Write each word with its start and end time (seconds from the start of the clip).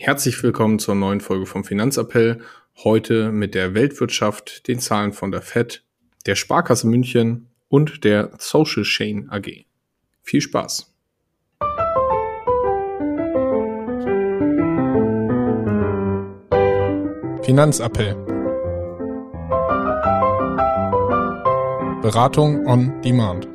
Herzlich 0.00 0.40
willkommen 0.44 0.78
zur 0.78 0.94
neuen 0.94 1.20
Folge 1.20 1.44
vom 1.44 1.64
Finanzappell. 1.64 2.38
Heute 2.84 3.32
mit 3.32 3.56
der 3.56 3.74
Weltwirtschaft, 3.74 4.68
den 4.68 4.78
Zahlen 4.78 5.12
von 5.12 5.32
der 5.32 5.42
FED, 5.42 5.82
der 6.24 6.36
Sparkasse 6.36 6.86
München 6.86 7.48
und 7.66 8.04
der 8.04 8.30
Social 8.38 8.84
Chain 8.84 9.28
AG. 9.28 9.64
Viel 10.22 10.40
Spaß! 10.40 10.94
Finanzappell. 17.42 18.14
Beratung 22.02 22.64
on 22.68 23.02
Demand. 23.02 23.48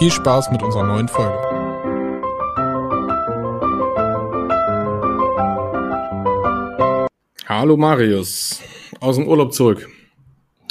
Viel 0.00 0.10
Spaß 0.10 0.50
mit 0.50 0.62
unserer 0.62 0.86
neuen 0.86 1.08
Folge. 1.08 1.38
Hallo 7.44 7.76
Marius, 7.76 8.62
aus 9.00 9.16
dem 9.16 9.28
Urlaub 9.28 9.52
zurück. 9.52 9.90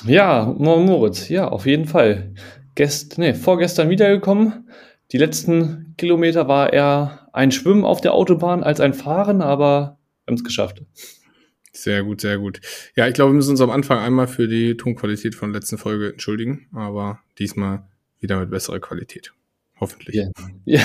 Ja, 0.04 0.52
Moritz, 0.58 1.30
ja, 1.30 1.48
auf 1.48 1.68
jeden 1.68 1.86
Fall. 1.86 2.34
Gest, 2.74 3.20
nee, 3.20 3.36
vorgestern 3.36 3.92
wiedergekommen. 3.92 4.68
Die 5.12 5.20
letzten 5.20 5.94
Kilometer 6.00 6.48
war 6.48 6.74
eher 6.74 7.30
ein 7.32 7.52
Schwimmen 7.52 7.86
auf 7.86 8.02
der 8.02 8.16
Autobahn 8.16 8.64
als 8.64 8.80
ein 8.80 8.96
Fahren, 8.96 9.44
aber 9.44 10.00
wir 10.26 10.32
haben 10.32 10.38
es 10.38 10.44
geschafft. 10.44 10.82
Sehr 11.72 12.02
gut, 12.02 12.22
sehr 12.22 12.40
gut. 12.40 12.62
Ja, 12.96 13.08
ich 13.08 13.14
glaube, 13.14 13.34
wir 13.34 13.36
müssen 13.36 13.52
uns 13.52 13.62
am 13.62 13.70
Anfang 13.70 14.00
einmal 14.00 14.26
für 14.26 14.48
die 14.48 14.76
Tonqualität 14.76 15.36
von 15.36 15.54
der 15.54 15.62
letzten 15.62 15.78
Folge 15.78 16.14
entschuldigen, 16.14 16.68
aber 16.74 17.20
diesmal 17.38 17.84
wieder 18.20 18.40
mit 18.40 18.50
besserer 18.50 18.80
Qualität. 18.80 19.34
Hoffentlich. 19.80 20.16
Ja, 20.16 20.30
ja 20.66 20.82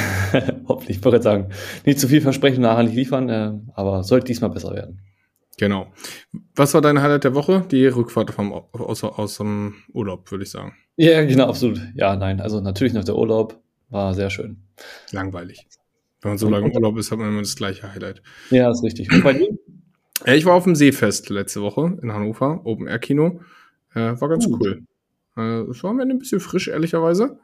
hoffentlich. 0.68 0.98
Ich 0.98 1.04
wollte 1.04 1.22
sagen, 1.22 1.50
nicht 1.84 1.98
zu 1.98 2.08
viel 2.08 2.20
versprechen, 2.20 2.62
nachher 2.62 2.84
nicht 2.84 2.94
liefern, 2.94 3.28
äh, 3.28 3.52
aber 3.74 4.04
sollte 4.04 4.26
diesmal 4.26 4.50
besser 4.50 4.74
werden. 4.74 5.00
Genau. 5.56 5.92
Was 6.54 6.74
war 6.74 6.80
dein 6.80 7.00
Highlight 7.00 7.24
der 7.24 7.34
Woche? 7.34 7.64
Die 7.70 7.86
Rückfahrt 7.86 8.32
vom, 8.32 8.52
aus, 8.52 9.04
aus 9.04 9.36
dem 9.38 9.74
Urlaub, 9.92 10.30
würde 10.30 10.44
ich 10.44 10.50
sagen. 10.50 10.74
Ja, 10.96 11.24
genau, 11.24 11.46
absolut. 11.46 11.80
Ja, 11.94 12.16
nein, 12.16 12.40
also 12.40 12.60
natürlich 12.60 12.92
noch 12.92 13.04
der 13.04 13.16
Urlaub 13.16 13.60
war 13.88 14.14
sehr 14.14 14.30
schön. 14.30 14.56
Langweilig. 15.12 15.66
Wenn 16.20 16.32
man 16.32 16.38
so 16.38 16.48
lange 16.48 16.68
im 16.68 16.74
Urlaub 16.74 16.96
ist, 16.98 17.10
hat 17.10 17.18
man 17.18 17.28
immer 17.28 17.42
das 17.42 17.54
gleiche 17.54 17.92
Highlight. 17.92 18.22
Ja, 18.50 18.70
ist 18.70 18.82
richtig. 18.82 19.12
Und 19.12 19.22
bei 19.22 19.34
dir? 19.34 19.48
Ich 20.26 20.44
war 20.44 20.54
auf 20.54 20.64
dem 20.64 20.74
Seefest 20.74 21.28
letzte 21.28 21.60
Woche 21.60 21.98
in 22.02 22.12
Hannover, 22.12 22.62
Open 22.64 22.86
Air 22.86 22.98
Kino. 22.98 23.40
Äh, 23.94 24.20
war 24.20 24.28
ganz 24.28 24.46
uh. 24.46 24.58
cool. 24.58 24.82
Äh, 25.36 25.62
es 25.62 25.82
war 25.82 25.92
mir 25.92 26.02
ein 26.02 26.18
bisschen 26.18 26.40
frisch, 26.40 26.68
ehrlicherweise. 26.68 27.38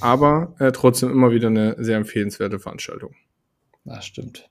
aber 0.00 0.54
äh, 0.58 0.72
trotzdem 0.72 1.10
immer 1.10 1.32
wieder 1.32 1.48
eine 1.48 1.76
sehr 1.78 1.96
empfehlenswerte 1.96 2.58
Veranstaltung. 2.58 3.14
Das 3.84 4.04
stimmt. 4.04 4.48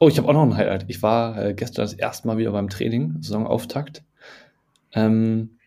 Oh, 0.00 0.08
ich 0.08 0.18
habe 0.18 0.28
auch 0.28 0.32
noch 0.34 0.42
ein 0.42 0.56
Highlight. 0.56 0.86
Ich 0.88 1.02
war 1.02 1.42
äh, 1.42 1.54
gestern 1.54 1.84
das 1.84 1.94
erste 1.94 2.26
Mal 2.26 2.36
wieder 2.36 2.52
beim 2.52 2.68
Training, 2.68 3.16
Saisonauftakt. 3.20 4.04
Ähm, 4.92 5.58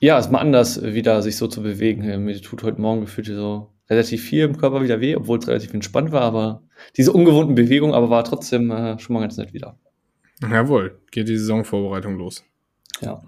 ja, 0.00 0.18
ist 0.18 0.32
mal 0.32 0.40
anders, 0.40 0.82
wieder 0.82 1.22
sich 1.22 1.36
so 1.36 1.46
zu 1.46 1.62
bewegen. 1.62 2.02
Äh, 2.02 2.18
mir 2.18 2.40
tut 2.40 2.64
heute 2.64 2.80
Morgen 2.80 3.02
gefühlt 3.02 3.28
so 3.28 3.72
relativ 3.88 4.22
viel 4.24 4.44
im 4.44 4.56
Körper 4.56 4.82
wieder 4.82 5.00
weh, 5.00 5.14
obwohl 5.14 5.38
es 5.38 5.46
relativ 5.46 5.72
entspannt 5.74 6.10
war, 6.12 6.22
aber 6.22 6.62
diese 6.96 7.12
ungewohnten 7.12 7.54
Bewegungen, 7.54 7.94
aber 7.94 8.10
war 8.10 8.24
trotzdem 8.24 8.70
äh, 8.70 8.98
schon 8.98 9.14
mal 9.14 9.20
ganz 9.20 9.36
nett 9.36 9.52
wieder. 9.52 9.78
Jawohl, 10.40 11.00
geht 11.12 11.28
die 11.28 11.36
Saisonvorbereitung 11.36 12.16
los. 12.16 12.42
Ja. 13.00 13.22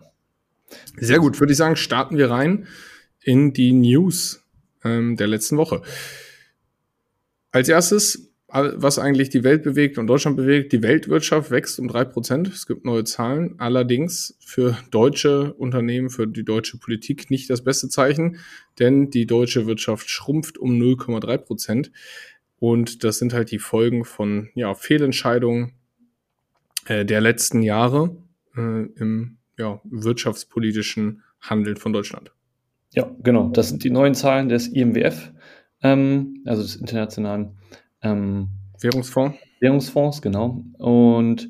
Sehr 0.96 1.18
gut, 1.18 1.38
würde 1.40 1.52
ich 1.52 1.58
sagen, 1.58 1.76
starten 1.76 2.16
wir 2.16 2.30
rein 2.30 2.66
in 3.20 3.52
die 3.52 3.72
News 3.72 4.44
ähm, 4.84 5.16
der 5.16 5.26
letzten 5.26 5.56
Woche. 5.56 5.82
Als 7.50 7.68
erstes, 7.68 8.32
was 8.48 8.98
eigentlich 8.98 9.30
die 9.30 9.42
Welt 9.42 9.64
bewegt 9.64 9.98
und 9.98 10.06
Deutschland 10.06 10.36
bewegt, 10.36 10.72
die 10.72 10.82
Weltwirtschaft 10.82 11.50
wächst 11.50 11.78
um 11.80 11.88
drei 11.88 12.04
Prozent. 12.04 12.48
Es 12.48 12.66
gibt 12.66 12.84
neue 12.84 13.02
Zahlen. 13.02 13.56
Allerdings 13.58 14.36
für 14.44 14.78
deutsche 14.90 15.54
Unternehmen, 15.54 16.08
für 16.08 16.28
die 16.28 16.44
deutsche 16.44 16.78
Politik 16.78 17.30
nicht 17.30 17.50
das 17.50 17.64
beste 17.64 17.88
Zeichen, 17.88 18.38
denn 18.78 19.10
die 19.10 19.26
deutsche 19.26 19.66
Wirtschaft 19.66 20.08
schrumpft 20.08 20.58
um 20.58 20.72
0,3 20.72 21.38
Prozent. 21.38 21.92
Und 22.58 23.02
das 23.02 23.18
sind 23.18 23.34
halt 23.34 23.50
die 23.50 23.58
Folgen 23.58 24.04
von 24.04 24.50
ja, 24.54 24.74
Fehlentscheidungen 24.74 25.72
äh, 26.86 27.04
der 27.04 27.20
letzten 27.20 27.62
Jahre 27.62 28.16
äh, 28.56 28.84
im 28.96 29.38
ja, 29.58 29.80
wirtschaftspolitischen 29.84 31.22
Handeln 31.40 31.76
von 31.76 31.92
Deutschland. 31.92 32.32
Ja, 32.92 33.10
genau. 33.22 33.48
Das 33.48 33.68
sind 33.68 33.84
die 33.84 33.90
neuen 33.90 34.14
Zahlen 34.14 34.48
des 34.48 34.68
IMWF, 34.68 35.32
ähm, 35.82 36.42
also 36.46 36.62
des 36.62 36.76
Internationalen 36.76 37.56
ähm, 38.02 38.48
Währungsfonds. 38.80 39.36
Währungsfonds, 39.60 40.22
genau. 40.22 40.64
Und 40.78 41.48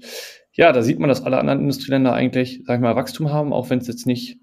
ja, 0.53 0.73
da 0.73 0.83
sieht 0.83 0.99
man, 0.99 1.09
dass 1.09 1.25
alle 1.25 1.39
anderen 1.39 1.61
Industrieländer 1.61 2.13
eigentlich, 2.13 2.63
sag 2.65 2.77
ich 2.77 2.81
mal, 2.81 2.97
Wachstum 2.97 3.31
haben, 3.31 3.53
auch 3.53 3.71
wenn 3.71 3.81
es 3.81 3.89
jetzt 3.89 4.07
nicht 4.07 4.39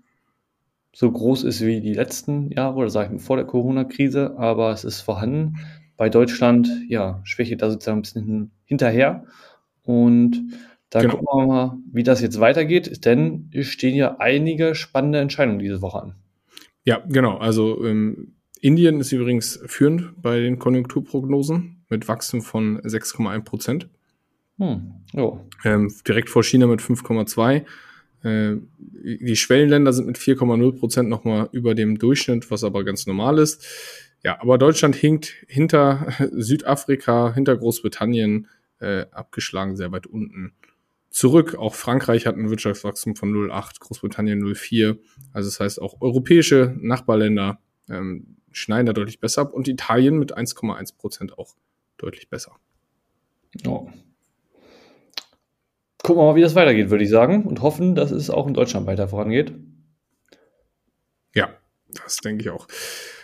so 0.94 1.10
groß 1.10 1.44
ist 1.46 1.62
wie 1.66 1.80
die 1.80 1.94
letzten 1.94 2.52
Jahre 2.52 2.76
oder 2.76 2.90
sag 2.90 3.06
ich 3.06 3.12
mal 3.12 3.20
vor 3.20 3.38
der 3.38 3.46
Corona-Krise, 3.46 4.36
aber 4.38 4.72
es 4.72 4.84
ist 4.84 5.02
vorhanden. 5.02 5.58
Bei 5.96 6.10
Deutschland, 6.10 6.70
ja, 6.90 7.22
schwächt 7.24 7.62
da 7.62 7.70
sozusagen 7.70 8.00
ein 8.00 8.02
bisschen 8.02 8.52
hinterher. 8.66 9.26
Und 9.84 10.44
da 10.91 11.02
genau. 11.02 11.16
gucken 11.16 11.28
wir 11.40 11.47
mal, 11.47 11.78
wie 11.91 12.03
das 12.03 12.22
jetzt 12.22 12.40
weitergeht, 12.41 13.06
denn 13.06 13.50
es 13.53 13.68
stehen 13.68 13.96
ja 13.96 14.18
einige 14.19 14.75
spannende 14.75 15.19
Entscheidungen 15.19 15.59
diese 15.59 15.81
Woche 15.81 16.03
an. 16.03 16.16
Ja, 16.84 17.02
genau. 17.07 17.38
Also 17.38 17.84
ähm, 17.85 18.34
Indien 18.59 19.00
ist 19.00 19.13
übrigens 19.13 19.62
führend 19.66 20.22
bei 20.22 20.41
den 20.41 20.59
Konjunkturprognosen 20.59 21.85
mit 21.90 22.09
Wachstum 22.09 22.41
von 22.41 22.79
6,1 22.81 23.44
Prozent. 23.44 23.90
Hm, 24.57 24.91
ähm, 25.63 25.94
direkt 26.06 26.29
vor 26.29 26.44
China 26.44 26.68
mit 26.68 26.81
5,2. 26.81 27.63
Äh, 28.23 28.58
die 28.78 29.35
Schwellenländer 29.38 29.94
sind 29.94 30.08
mit 30.08 30.18
4,0 30.18 30.78
Prozent 30.78 31.09
nochmal 31.09 31.47
über 31.53 31.73
dem 31.73 32.00
Durchschnitt, 32.00 32.52
was 32.52 32.66
aber 32.66 32.84
ganz 32.84 33.08
normal 33.08 33.40
ist. 33.40 33.66
Ja, 34.25 34.41
aber 34.41 34.58
Deutschland 34.58 34.97
hinkt 34.97 35.34
hinter 35.47 36.08
Südafrika, 36.31 37.34
hinter 37.34 37.56
Großbritannien, 37.56 38.47
äh, 38.79 39.06
abgeschlagen 39.12 39.78
sehr 39.78 39.94
weit 39.94 40.06
unten 40.06 40.53
zurück. 41.12 41.56
Auch 41.56 41.76
Frankreich 41.76 42.26
hat 42.26 42.36
ein 42.36 42.50
Wirtschaftswachstum 42.50 43.16
von 43.16 43.32
0,8, 43.32 43.80
Großbritannien 43.80 44.42
0,4. 44.42 44.98
Also 45.34 45.50
das 45.50 45.60
heißt, 45.60 45.82
auch 45.82 46.02
europäische 46.02 46.76
Nachbarländer 46.80 47.60
ähm, 47.90 48.38
schneiden 48.52 48.88
da 48.88 48.94
deutlich 48.94 49.20
besser 49.20 49.44
ab 49.44 49.54
und 49.54 49.68
Italien 49.68 50.18
mit 50.18 50.36
1,1 50.36 50.98
Prozent 50.98 51.38
auch 51.38 51.56
deutlich 51.98 52.30
besser. 52.30 52.56
Oh. 53.68 53.90
Gucken 56.04 56.22
wir 56.22 56.26
mal, 56.26 56.36
wie 56.36 56.42
das 56.42 56.56
weitergeht, 56.56 56.90
würde 56.90 57.04
ich 57.04 57.10
sagen, 57.10 57.44
und 57.44 57.62
hoffen, 57.62 57.94
dass 57.94 58.12
es 58.12 58.30
auch 58.30 58.48
in 58.48 58.54
Deutschland 58.54 58.88
weiter 58.88 59.08
vorangeht. 59.08 59.54
Ja, 61.36 61.50
das 61.94 62.18
denke 62.18 62.42
ich 62.42 62.50
auch. 62.50 62.68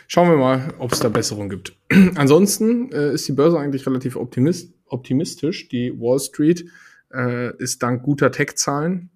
Schauen 0.08 0.30
wir 0.30 0.38
mal, 0.38 0.74
ob 0.78 0.94
es 0.94 1.00
da 1.00 1.10
Besserung 1.10 1.50
gibt. 1.50 1.76
Ansonsten 2.16 2.92
äh, 2.92 3.14
ist 3.14 3.28
die 3.28 3.34
Börse 3.34 3.60
eigentlich 3.60 3.86
relativ 3.86 4.16
optimist 4.16 4.74
optimistisch. 4.86 5.68
Die 5.68 5.92
Wall 6.00 6.20
Street 6.20 6.66
äh, 7.14 7.56
ist 7.58 7.84
dank 7.84 8.04
guter 8.04 8.32
Tech-Zahlen 8.32 9.10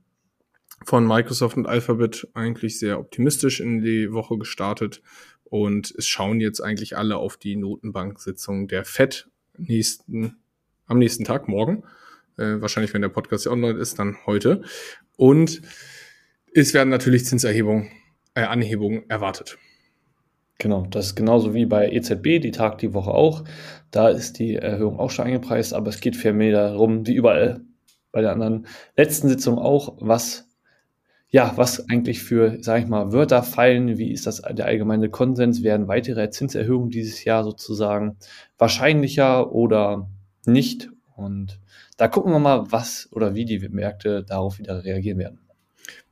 von 0.84 1.08
Microsoft 1.08 1.58
und 1.58 1.68
Alphabet 1.68 2.28
eigentlich 2.34 2.80
sehr 2.80 3.00
optimistisch 3.00 3.60
in 3.60 3.82
die 3.82 4.12
Woche 4.12 4.38
gestartet 4.38 5.02
und 5.52 5.94
es 5.98 6.08
schauen 6.08 6.40
jetzt 6.40 6.62
eigentlich 6.62 6.98
alle 6.98 7.18
auf 7.18 7.36
die 7.36 7.58
Notenbank-Sitzung 7.58 8.70
der 8.70 8.86
FED 8.86 9.28
nächsten, 9.58 10.38
am 10.88 10.98
nächsten 10.98 11.26
Tag, 11.26 11.50
morgen. 11.50 11.84
Äh, 12.38 12.62
wahrscheinlich, 12.62 12.94
wenn 12.94 13.02
der 13.02 13.10
Podcast 13.10 13.46
ja 13.46 13.52
online 13.52 13.78
ist, 13.78 14.00
dann 14.00 14.16
heute. 14.26 14.64
Und 15.18 15.62
es 16.54 16.74
werden 16.74 16.88
natürlich 16.88 17.26
Zinserhebungen, 17.26 17.90
äh, 18.34 18.44
Anhebungen 18.44 19.10
erwartet. 19.10 19.58
Genau, 20.58 20.88
das 20.90 21.08
ist 21.08 21.16
genauso 21.16 21.54
wie 21.54 21.66
bei 21.66 21.92
EZB, 21.92 22.40
die 22.40 22.52
tagt 22.52 22.82
die 22.82 22.94
Woche 22.94 23.12
auch. 23.12 23.44
Da 23.90 24.08
ist 24.08 24.40
die 24.40 24.56
Erhöhung 24.56 25.00
auch 25.00 25.12
schon 25.12 25.26
eingepreist, 25.26 25.74
aber 25.74 25.90
es 25.90 26.00
geht 26.00 26.16
vielmehr 26.16 26.54
darum, 26.54 27.06
wie 27.08 27.16
überall 27.16 27.60
bei 28.12 28.22
der 28.22 28.32
anderen 28.32 28.68
letzten 28.96 29.30
Sitzung 29.30 29.58
auch, 29.58 29.98
was 30.00 30.48
ja, 31.32 31.54
was 31.56 31.90
eigentlich 31.90 32.22
für, 32.22 32.62
sage 32.62 32.84
ich 32.84 32.90
mal, 32.90 33.14
Wörter 33.14 33.42
fallen, 33.42 33.98
wie 33.98 34.12
ist 34.12 34.28
das 34.28 34.42
der 34.42 34.66
allgemeine 34.66 35.10
Konsens, 35.10 35.64
werden 35.64 35.88
weitere 35.88 36.30
Zinserhöhungen 36.30 36.90
dieses 36.90 37.24
Jahr 37.24 37.46
sozusagen 37.46 38.18
wahrscheinlicher 38.58 39.54
oder 39.54 40.10
nicht? 40.46 40.90
Und 41.16 41.60
da 41.96 42.10
gucken 42.10 42.34
wir 42.34 42.40
mal, 42.40 42.70
was 42.72 43.08
oder 43.14 43.34
wie 43.34 43.46
die 43.46 43.60
Märkte 43.70 44.24
darauf 44.24 44.60
wieder 44.60 44.84
reagieren 44.84 45.20
werden. 45.20 45.40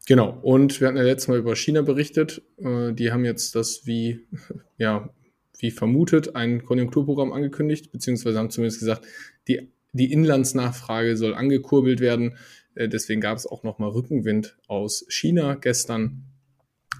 Genau, 0.08 0.40
und 0.42 0.80
wir 0.80 0.88
hatten 0.88 0.98
ja 0.98 1.04
letztes 1.04 1.28
Mal 1.28 1.38
über 1.38 1.56
China 1.56 1.82
berichtet. 1.82 2.42
Äh, 2.58 2.94
die 2.94 3.12
haben 3.12 3.26
jetzt 3.26 3.56
das 3.56 3.86
wie, 3.86 4.26
ja, 4.78 5.10
wie 5.58 5.72
vermutet 5.72 6.36
ein 6.36 6.64
Konjunkturprogramm 6.64 7.34
angekündigt, 7.34 7.92
beziehungsweise 7.92 8.40
haben 8.40 8.50
zumindest 8.50 8.80
gesagt, 8.80 9.06
die 9.50 9.70
die 9.92 10.12
Inlandsnachfrage 10.12 11.18
soll 11.18 11.34
angekurbelt 11.34 12.00
werden. 12.00 12.38
Äh, 12.76 12.90
deswegen 12.90 13.22
gab 13.22 13.38
es 13.38 13.48
auch 13.48 13.64
nochmal 13.64 13.90
Rückenwind 13.90 14.58
aus 14.68 15.06
China 15.10 15.56
gestern. 15.56 16.26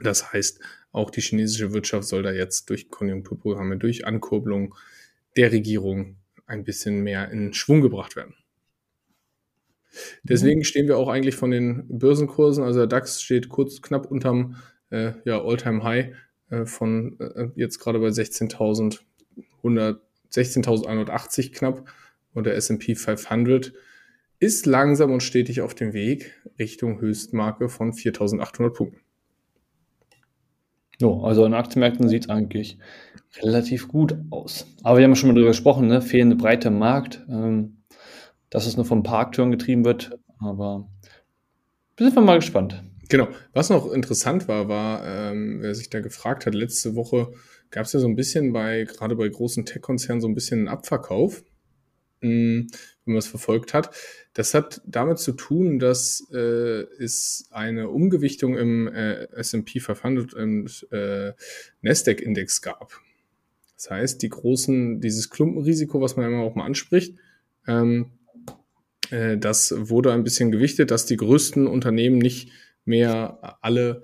Das 0.02 0.34
heißt, 0.34 0.60
auch 0.92 1.12
die 1.12 1.22
chinesische 1.22 1.74
Wirtschaft 1.74 2.08
soll 2.08 2.24
da 2.24 2.32
jetzt 2.32 2.70
durch 2.70 2.90
Konjunkturprogramme, 2.90 3.78
durch 3.78 4.06
Ankurbelung 4.06 4.76
der 5.38 5.52
Regierung 5.52 6.18
ein 6.48 6.64
bisschen 6.64 7.02
mehr 7.02 7.30
in 7.32 7.54
Schwung 7.54 7.82
gebracht 7.82 8.16
werden. 8.16 8.34
Deswegen 10.24 10.64
stehen 10.64 10.88
wir 10.88 10.98
auch 10.98 11.08
eigentlich 11.08 11.36
von 11.36 11.52
den 11.52 11.86
Börsenkursen, 11.88 12.64
also 12.64 12.80
der 12.80 12.88
DAX 12.88 13.22
steht 13.22 13.50
kurz 13.50 13.82
knapp 13.82 14.10
unterm 14.10 14.56
äh, 14.90 15.14
ja, 15.26 15.42
All-Time-High 15.42 16.16
äh, 16.50 16.66
von 16.66 17.20
äh, 17.20 17.50
jetzt 17.56 17.80
gerade 17.80 18.00
bei 18.00 18.08
16.100, 18.08 19.00
16.180 20.32 21.54
knapp 21.54 21.90
und 22.34 22.46
der 22.46 22.56
S&P 22.56 22.96
500 22.96 23.74
ist 24.40 24.66
langsam 24.66 25.12
und 25.12 25.22
stetig 25.22 25.62
auf 25.62 25.76
dem 25.76 25.94
Weg 25.94 26.34
Richtung 26.58 27.02
Höchstmarke 27.02 27.70
von 27.70 27.92
4.800 27.92 28.70
Punkten. 28.72 29.02
Ja, 31.00 31.08
also 31.08 31.46
an 31.46 31.54
Aktienmärkten 31.54 32.10
sieht 32.10 32.26
es 32.26 32.30
eigentlich 32.30 32.78
relativ 33.42 33.88
gut 33.88 34.18
aus. 34.32 34.68
Aber 34.84 34.98
wir 34.98 35.06
haben 35.06 35.16
schon 35.16 35.30
mal 35.30 35.36
darüber 35.36 35.52
gesprochen, 35.52 35.88
ne? 35.88 36.02
fehlende 36.02 36.36
Breite 36.36 36.70
im 36.70 36.80
Markt, 36.80 37.26
ähm, 37.30 37.78
dass 38.50 38.66
es 38.66 38.76
nur 38.76 38.86
von 38.86 39.00
ein 39.00 39.04
paar 39.04 39.20
Akteuren 39.20 39.52
getrieben 39.52 39.86
wird. 39.86 40.20
Aber 40.40 40.90
wir 41.96 42.10
sind 42.10 42.26
mal 42.26 42.40
gespannt. 42.40 42.84
Genau. 43.10 43.28
Was 43.54 43.70
noch 43.70 43.92
interessant 43.92 44.48
war, 44.48 44.68
war, 44.68 45.06
ähm, 45.06 45.60
wer 45.62 45.74
sich 45.74 45.90
da 45.90 46.00
gefragt 46.00 46.46
hat, 46.46 46.54
letzte 46.54 46.96
Woche 46.96 47.32
gab 47.72 47.86
es 47.86 47.94
ja 47.94 48.00
so 48.00 48.08
ein 48.08 48.16
bisschen 48.16 48.52
bei, 48.52 48.84
gerade 48.84 49.16
bei 49.16 49.28
großen 49.28 49.66
Tech-Konzernen, 49.66 50.22
so 50.22 50.28
ein 50.28 50.36
bisschen 50.36 50.60
einen 50.60 50.68
Abverkauf, 50.68 51.44
wenn 52.22 52.68
man 53.06 53.18
es 53.18 53.28
verfolgt 53.28 53.74
hat. 53.74 53.92
Das 54.34 54.54
hat 54.54 54.82
damit 54.86 55.20
zu 55.20 55.34
tun, 55.34 55.80
dass 55.80 56.28
äh, 56.32 56.84
es 57.00 57.48
eine 57.52 57.90
Umgewichtung 57.90 58.58
im 58.58 58.88
äh, 58.88 59.26
S&P 59.34 59.80
500 59.80 60.34
und 60.34 60.88
äh, 60.92 61.34
Nasdaq-Index 61.82 62.62
gab. 62.62 63.00
Das 63.76 63.90
heißt, 63.90 64.22
die 64.22 64.30
großen, 64.30 65.02
dieses 65.02 65.30
Klumpenrisiko, 65.30 66.02
was 66.02 66.16
man 66.16 66.28
immer 66.28 66.44
auch 66.44 66.56
mal 66.56 66.66
anspricht, 66.66 67.16
ähm, 67.68 68.12
äh, 69.10 69.38
das 69.38 69.74
wurde 69.78 70.14
ein 70.14 70.24
bisschen 70.24 70.52
gewichtet, 70.52 70.92
dass 70.92 71.06
die 71.06 71.18
größten 71.18 71.68
Unternehmen 71.68 72.18
nicht 72.18 72.52
mehr 72.86 73.58
alle 73.62 74.04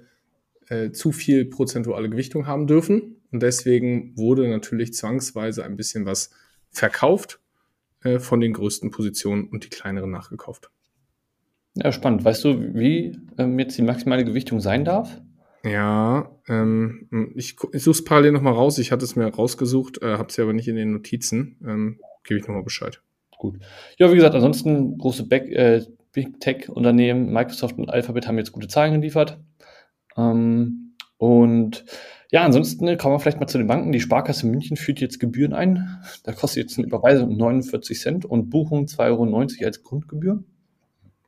äh, 0.70 0.92
zu 0.92 1.12
viel 1.12 1.46
prozentuale 1.46 2.10
Gewichtung 2.10 2.48
haben 2.48 2.68
dürfen. 2.68 3.18
Und 3.32 3.44
deswegen 3.44 4.18
wurde 4.18 4.48
natürlich 4.48 4.94
zwangsweise 4.94 5.64
ein 5.64 5.76
bisschen 5.76 6.06
was 6.06 6.32
verkauft 6.72 7.40
äh, 8.06 8.20
von 8.20 8.40
den 8.40 8.54
größten 8.54 8.92
Positionen 8.92 9.50
und 9.50 9.66
die 9.66 9.70
kleineren 9.70 10.12
nachgekauft. 10.12 10.70
Ja, 11.76 11.92
spannend. 11.92 12.24
Weißt 12.24 12.44
du, 12.46 12.74
wie 12.74 13.20
ähm, 13.38 13.60
jetzt 13.60 13.78
die 13.78 13.82
maximale 13.82 14.24
Gewichtung 14.24 14.62
sein 14.62 14.86
darf? 14.86 15.22
Ja, 15.66 16.30
ähm, 16.48 17.34
ich, 17.36 17.58
ich 17.74 17.84
suche 17.84 17.92
es 17.92 18.04
parallel 18.04 18.32
nochmal 18.32 18.54
raus. 18.54 18.78
Ich 18.78 18.92
hatte 18.92 19.04
es 19.04 19.16
mir 19.16 19.28
rausgesucht, 19.28 20.02
äh, 20.02 20.18
habe 20.18 20.30
es 20.30 20.38
ja 20.38 20.44
aber 20.44 20.54
nicht 20.54 20.68
in 20.68 20.76
den 20.76 20.92
Notizen. 20.92 21.58
Ähm, 21.66 22.00
Gebe 22.24 22.40
ich 22.40 22.48
nochmal 22.48 22.64
Bescheid. 22.64 23.02
Gut. 23.38 23.60
Ja, 23.98 24.12
wie 24.12 24.16
gesagt, 24.16 24.36
ansonsten 24.36 24.98
große 24.98 25.28
Back, 25.28 25.50
äh, 25.50 25.84
Big 26.14 26.40
Tech-Unternehmen, 26.40 27.34
Microsoft 27.34 27.78
und 27.78 27.90
Alphabet 27.90 28.28
haben 28.28 28.38
jetzt 28.38 28.52
gute 28.52 28.68
Zahlen 28.68 28.94
geliefert. 28.94 29.40
Ähm, 30.16 30.96
und 31.18 31.86
ja, 32.32 32.44
ansonsten 32.44 32.98
kommen 32.98 33.16
wir 33.16 33.20
vielleicht 33.20 33.40
mal 33.40 33.48
zu 33.48 33.58
den 33.58 33.68
Banken. 33.68 33.92
Die 33.92 34.00
Sparkasse 34.00 34.48
München 34.48 34.78
führt 34.78 35.00
jetzt 35.00 35.20
Gebühren 35.20 35.54
ein. 35.54 36.00
Da 36.24 36.32
kostet 36.32 36.64
jetzt 36.64 36.78
eine 36.78 36.88
Überweisung 36.88 37.38
49 37.38 38.00
Cent 38.00 38.26
und 38.26 38.50
Buchung 38.50 38.86
2,90 38.86 39.00
Euro 39.10 39.66
als 39.66 39.84
Grundgebühr. 39.84 40.44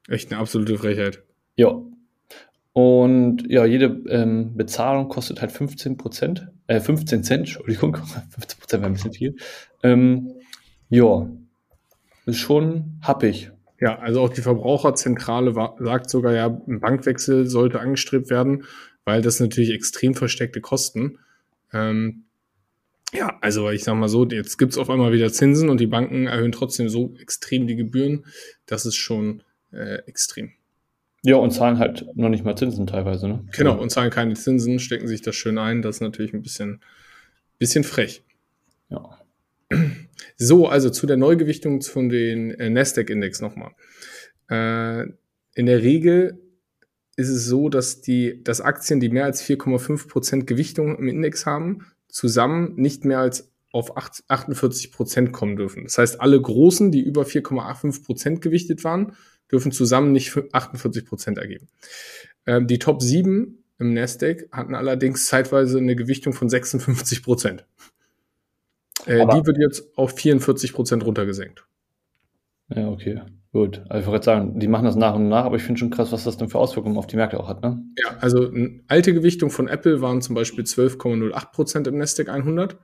Echt 0.08 0.32
eine 0.32 0.42
absolute 0.42 0.78
Frechheit. 0.78 1.24
Ja. 1.56 1.82
Und 2.74 3.50
ja, 3.50 3.66
jede 3.66 4.04
ähm, 4.10 4.56
Bezahlung 4.56 5.10
kostet 5.10 5.42
halt 5.42 5.52
15 5.52 5.98
Prozent, 5.98 6.52
äh, 6.68 6.80
15 6.80 7.24
Cent, 7.24 7.40
Entschuldigung, 7.40 7.96
15 8.30 8.60
Prozent 8.60 8.82
wäre 8.84 8.92
ein 8.92 8.94
bisschen 8.94 9.14
viel. 9.14 9.36
Ähm, 9.84 10.34
ja, 10.90 11.28
ist 12.26 12.38
schon 12.38 13.00
happig. 13.02 13.52
Ja, 13.80 14.00
also 14.00 14.22
auch 14.22 14.30
die 14.30 14.42
Verbraucherzentrale 14.42 15.54
sagt 15.80 16.10
sogar, 16.10 16.34
ja, 16.34 16.48
ein 16.48 16.80
Bankwechsel 16.80 17.48
sollte 17.48 17.80
angestrebt 17.80 18.30
werden, 18.30 18.64
weil 19.08 19.22
das 19.22 19.40
natürlich 19.40 19.72
extrem 19.72 20.16
versteckte 20.16 20.60
Kosten. 20.60 21.18
Ähm, 21.72 22.26
ja, 23.14 23.38
also 23.40 23.70
ich 23.70 23.86
sag 23.86 23.96
mal 23.96 24.10
so, 24.10 24.28
jetzt 24.28 24.58
gibt's 24.58 24.78
auf 24.78 24.90
einmal 24.90 25.14
wieder 25.14 25.32
Zinsen 25.32 25.70
und 25.70 25.80
die 25.80 25.88
Banken 25.88 26.28
erhöhen 26.28 26.52
trotzdem 26.52 26.90
so 26.90 27.16
extrem 27.18 27.68
die 27.68 27.78
Gebühren. 27.78 28.26
Das 28.66 28.86
ist 28.86 28.98
schon 28.98 29.44
äh, 29.72 30.00
extrem. 30.08 30.52
Ja, 31.24 31.38
und 31.38 31.52
zahlen 31.52 31.80
halt 31.80 32.06
noch 32.16 32.28
nicht 32.28 32.44
mal 32.44 32.58
Zinsen 32.58 32.86
teilweise, 32.86 33.30
ne? 33.30 33.46
Genau, 33.54 33.80
und 33.80 33.92
zahlen 33.92 34.12
keine 34.12 34.34
Zinsen, 34.34 34.78
stecken 34.78 35.08
sich 35.08 35.22
das 35.22 35.38
schön 35.38 35.58
ein. 35.58 35.82
Das 35.82 35.96
ist 35.96 36.02
natürlich 36.02 36.34
ein 36.34 36.42
bisschen, 36.42 36.82
bisschen 37.60 37.86
frech. 37.86 38.26
Ja. 38.90 39.22
So, 40.36 40.68
also 40.68 40.90
zu 40.90 41.08
der 41.08 41.18
Neugewichtung 41.18 41.82
von 41.82 42.10
den 42.10 42.52
äh, 42.52 42.70
Nasdaq-Index 42.70 43.40
nochmal. 43.40 43.72
Äh, 44.50 45.14
in 45.56 45.66
der 45.66 45.82
Regel 45.82 46.42
ist 47.18 47.30
es 47.30 47.46
so, 47.46 47.68
dass 47.68 48.02
die, 48.02 48.44
dass 48.44 48.62
Aktien, 48.62 49.00
die 49.00 49.10
mehr 49.10 49.26
als 49.26 49.44
4,5 49.44 50.08
Prozent 50.08 50.48
Gewichtung 50.48 50.98
im 50.98 51.08
Index 51.10 51.46
haben, 51.46 51.88
zusammen 52.08 52.76
nicht 52.76 53.04
mehr 53.04 53.20
als 53.20 53.52
auf 53.74 53.98
8, 53.98 54.24
48 54.28 54.92
Prozent 54.92 55.34
kommen 55.34 55.56
dürfen. 55.56 55.84
Das 55.84 55.98
heißt, 55.98 56.22
alle 56.22 56.40
großen, 56.40 56.92
die 56.92 57.02
über 57.02 57.24
4,85 57.24 58.06
Prozent 58.06 58.42
gewichtet 58.42 58.84
waren, 58.84 59.14
dürfen 59.52 59.72
zusammen 59.72 60.12
nicht 60.12 60.38
48 60.52 61.06
Prozent 61.06 61.38
ergeben. 61.40 61.68
Ähm, 62.46 62.68
die 62.68 62.80
Top 62.80 63.02
7 63.02 63.64
im 63.80 63.94
Nasdaq 63.94 64.48
hatten 64.52 64.76
allerdings 64.76 65.26
zeitweise 65.26 65.80
eine 65.80 65.96
Gewichtung 65.96 66.34
von 66.34 66.50
56 66.50 67.24
Prozent. 67.24 67.66
Äh, 69.06 69.26
die 69.26 69.46
wird 69.46 69.58
jetzt 69.58 69.98
auf 69.98 70.16
44 70.16 70.74
Prozent 70.74 71.06
runtergesenkt. 71.06 71.66
Ja, 72.70 72.90
okay. 72.90 73.22
Gut. 73.54 73.82
Also 73.90 74.02
ich 74.02 74.08
wollte 74.12 74.26
sagen, 74.26 74.60
die 74.60 74.68
machen 74.68 74.86
das 74.86 74.96
nach 74.96 75.16
und 75.16 75.30
nach, 75.30 75.46
aber 75.46 75.56
ich 75.56 75.64
finde 75.64 75.80
schon 75.80 75.90
krass, 75.90 76.12
was 76.12 76.26
das 76.26 76.38
denn 76.38 76.50
für 76.50 76.60
Auswirkungen 76.60 76.98
auf 76.98 77.08
die 77.08 77.16
Märkte 77.16 77.40
auch 77.40 77.48
hat, 77.48 77.62
ne? 77.62 77.82
Ja, 77.98 78.18
also 78.20 78.50
eine 78.50 78.82
alte 78.88 79.14
Gewichtung 79.14 79.50
von 79.50 79.68
Apple 79.68 80.02
waren 80.02 80.22
zum 80.22 80.36
Beispiel 80.36 80.64
12,08 80.64 81.52
Prozent 81.52 81.88
im 81.88 81.98
Nasdaq 81.98 82.30
100, 82.30 82.78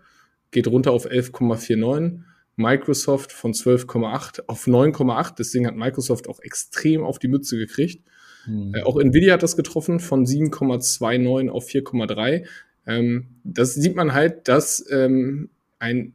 geht 0.52 0.68
runter 0.68 0.92
auf 0.92 1.06
11,49. 1.06 2.22
Microsoft 2.56 3.32
von 3.32 3.54
12,8 3.54 4.44
auf 4.48 4.68
9,8. 4.68 5.36
Deswegen 5.38 5.66
hat 5.66 5.76
Microsoft 5.76 6.30
auch 6.30 6.40
extrem 6.40 7.04
auf 7.04 7.20
die 7.20 7.28
Mütze 7.28 7.58
gekriegt. 7.58 8.08
Hm. 8.46 8.76
Äh, 8.76 8.84
auch 8.84 9.00
Nvidia 9.00 9.34
hat 9.34 9.44
das 9.44 9.56
getroffen 9.56 10.00
von 10.00 10.26
7,29 10.26 11.50
auf 11.50 11.68
4,3. 11.68 12.46
Ähm, 12.86 13.28
das 13.44 13.74
sieht 13.74 13.96
man 13.96 14.14
halt, 14.14 14.48
dass 14.48 14.86
ähm, 14.92 15.50
ein 15.80 16.14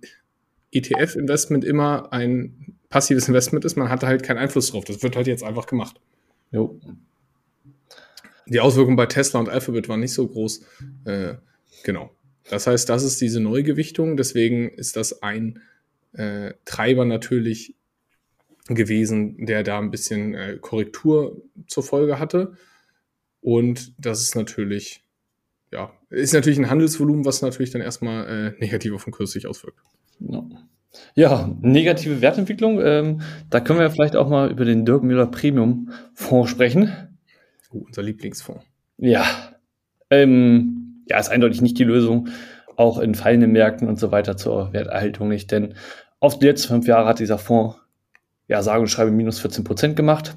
ETF-Investment 0.71 1.65
immer 1.65 2.13
ein 2.13 2.78
passives 2.89 3.29
Investment 3.29 3.65
ist. 3.65 3.77
Man 3.77 3.89
hatte 3.89 4.07
halt 4.07 4.23
keinen 4.23 4.39
Einfluss 4.39 4.71
drauf. 4.71 4.85
Das 4.85 5.03
wird 5.03 5.17
halt 5.17 5.27
jetzt 5.27 5.45
einfach 5.45 5.67
gemacht. 5.67 6.01
Jo. 6.51 6.81
Die 8.47 8.61
Auswirkungen 8.61 8.97
bei 8.97 9.07
Tesla 9.07 9.41
und 9.41 9.49
Alphabet 9.49 9.89
waren 9.89 10.01
nicht 10.01 10.15
so 10.15 10.27
groß. 10.27 10.63
Äh, 11.05 11.35
genau. 11.85 12.11
Das 12.49 12.67
heißt, 12.67 12.89
das 12.89 13.03
ist 13.03 13.21
diese 13.21 13.41
Neugewichtung. 13.41 14.17
Deswegen 14.17 14.71
ist 14.71 14.97
das 14.97 15.23
ein 15.23 15.61
äh, 16.15 16.55
Treiber 16.65 17.05
natürlich 17.05 17.75
gewesen, 18.69 19.45
der 19.45 19.63
da 19.63 19.79
ein 19.79 19.91
bisschen 19.91 20.35
äh, 20.35 20.59
Korrektur 20.61 21.43
zur 21.67 21.83
Folge 21.83 22.19
hatte. 22.19 22.55
Und 23.41 23.93
das 23.99 24.23
ist 24.23 24.35
natürlich 24.35 25.05
ja, 25.73 25.93
ist 26.11 26.33
natürlich 26.33 26.59
ein 26.59 26.71
Handelsvolumen, 26.71 27.25
was 27.25 27.43
natürlich 27.43 27.71
dann 27.71 27.83
erstmal 27.83 28.27
äh, 28.27 28.51
negativ 28.61 28.93
auf 28.95 29.05
den 29.05 29.13
Kurs 29.13 29.33
sich 29.33 29.47
auswirkt. 29.47 29.79
Ja. 30.21 30.45
Ja 31.15 31.51
negative 31.61 32.21
Wertentwicklung. 32.21 32.81
Ähm, 32.83 33.21
da 33.51 33.61
können 33.61 33.79
wir 33.79 33.91
vielleicht 33.91 34.17
auch 34.17 34.29
mal 34.29 34.51
über 34.51 34.65
den 34.65 34.85
Dirk 34.85 35.03
Müller 35.03 35.27
Premium 35.27 35.91
Fonds 36.15 36.51
sprechen. 36.51 36.93
Oh, 37.71 37.85
unser 37.87 38.03
Lieblingsfonds. 38.03 38.65
Ja. 38.99 39.25
Ähm, 40.11 41.05
ja, 41.09 41.19
ist 41.19 41.29
eindeutig 41.29 41.61
nicht 41.61 41.79
die 41.79 41.85
Lösung. 41.85 42.29
Auch 42.77 42.99
in 42.99 43.15
fallenden 43.15 43.53
Märkten 43.53 43.89
und 43.89 43.99
so 43.99 44.13
weiter 44.13 44.37
zur 44.37 44.73
Werterhaltung 44.73 45.29
nicht. 45.29 45.51
Denn 45.51 45.75
auf 46.21 46.39
die 46.39 46.47
letzten 46.47 46.69
fünf 46.69 46.87
Jahre 46.87 47.09
hat 47.09 47.19
dieser 47.19 47.39
Fonds, 47.39 47.77
ja, 48.47 48.63
sage 48.63 48.81
und 48.81 48.89
schreibe, 48.89 49.11
minus 49.11 49.41
14 49.41 49.65
Prozent 49.65 49.97
gemacht. 49.97 50.37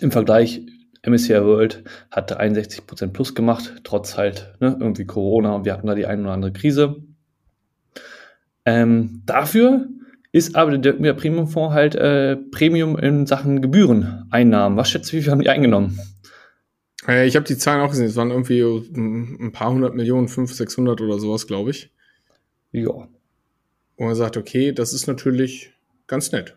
Im 0.00 0.10
Vergleich 0.10 0.62
MSCI 1.06 1.42
World 1.42 1.84
hatte 2.10 2.40
61% 2.40 3.08
plus 3.08 3.34
gemacht, 3.34 3.80
trotz 3.84 4.16
halt 4.16 4.54
ne, 4.60 4.76
irgendwie 4.78 5.06
Corona 5.06 5.54
und 5.54 5.64
wir 5.64 5.72
hatten 5.72 5.86
da 5.86 5.94
die 5.94 6.06
eine 6.06 6.22
oder 6.22 6.32
andere 6.32 6.52
Krise. 6.52 7.02
Ähm, 8.64 9.22
dafür 9.26 9.88
ist 10.32 10.54
aber 10.54 10.76
der 10.76 10.94
Dirk 10.94 11.18
Premium 11.18 11.48
Fonds 11.48 11.74
halt 11.74 11.94
äh, 11.94 12.36
Premium 12.36 12.96
in 12.98 13.26
Sachen 13.26 13.62
Gebühreneinnahmen. 13.62 14.78
Was 14.78 14.90
schätzt 14.90 15.12
du, 15.12 15.16
wie 15.16 15.22
viel 15.22 15.32
haben 15.32 15.40
die 15.40 15.48
eingenommen? 15.48 15.98
Äh, 17.08 17.26
ich 17.26 17.36
habe 17.36 17.46
die 17.46 17.56
Zahlen 17.56 17.80
auch 17.80 17.90
gesehen. 17.90 18.06
Es 18.06 18.16
waren 18.16 18.30
irgendwie 18.30 18.60
ein 18.60 19.52
paar 19.52 19.72
hundert 19.72 19.94
Millionen, 19.94 20.28
500, 20.28 20.56
600 20.56 21.00
oder 21.00 21.18
sowas, 21.18 21.46
glaube 21.46 21.70
ich. 21.70 21.90
Ja. 22.72 22.90
Und 22.90 24.06
man 24.06 24.14
sagt, 24.14 24.36
okay, 24.36 24.72
das 24.72 24.92
ist 24.92 25.06
natürlich 25.06 25.72
ganz 26.06 26.32
nett. 26.32 26.56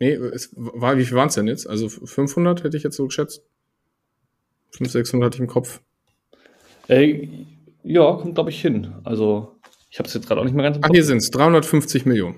Nee, 0.00 0.12
es 0.12 0.50
war, 0.54 0.96
wie 0.96 1.04
viel 1.04 1.16
waren 1.16 1.28
es 1.28 1.34
denn 1.34 1.48
jetzt? 1.48 1.68
Also 1.68 1.88
500 1.88 2.64
hätte 2.64 2.76
ich 2.76 2.82
jetzt 2.82 2.96
so 2.96 3.06
geschätzt. 3.06 3.42
500, 4.70 4.92
600 4.92 5.26
hatte 5.26 5.36
ich 5.36 5.40
im 5.40 5.46
Kopf. 5.46 5.80
Äh, 6.88 7.28
ja, 7.82 8.12
kommt, 8.12 8.34
glaube 8.34 8.50
ich, 8.50 8.60
hin. 8.60 8.92
Also, 9.04 9.57
ich 9.90 9.98
habe 9.98 10.08
es 10.08 10.14
jetzt 10.14 10.26
gerade 10.26 10.40
auch 10.40 10.44
nicht 10.44 10.54
mehr 10.54 10.64
ganz 10.64 10.76
im 10.76 10.84
Ach, 10.84 10.90
hier 10.90 11.04
sind 11.04 11.18
es 11.18 11.30
350 11.30 12.06
Millionen. 12.06 12.36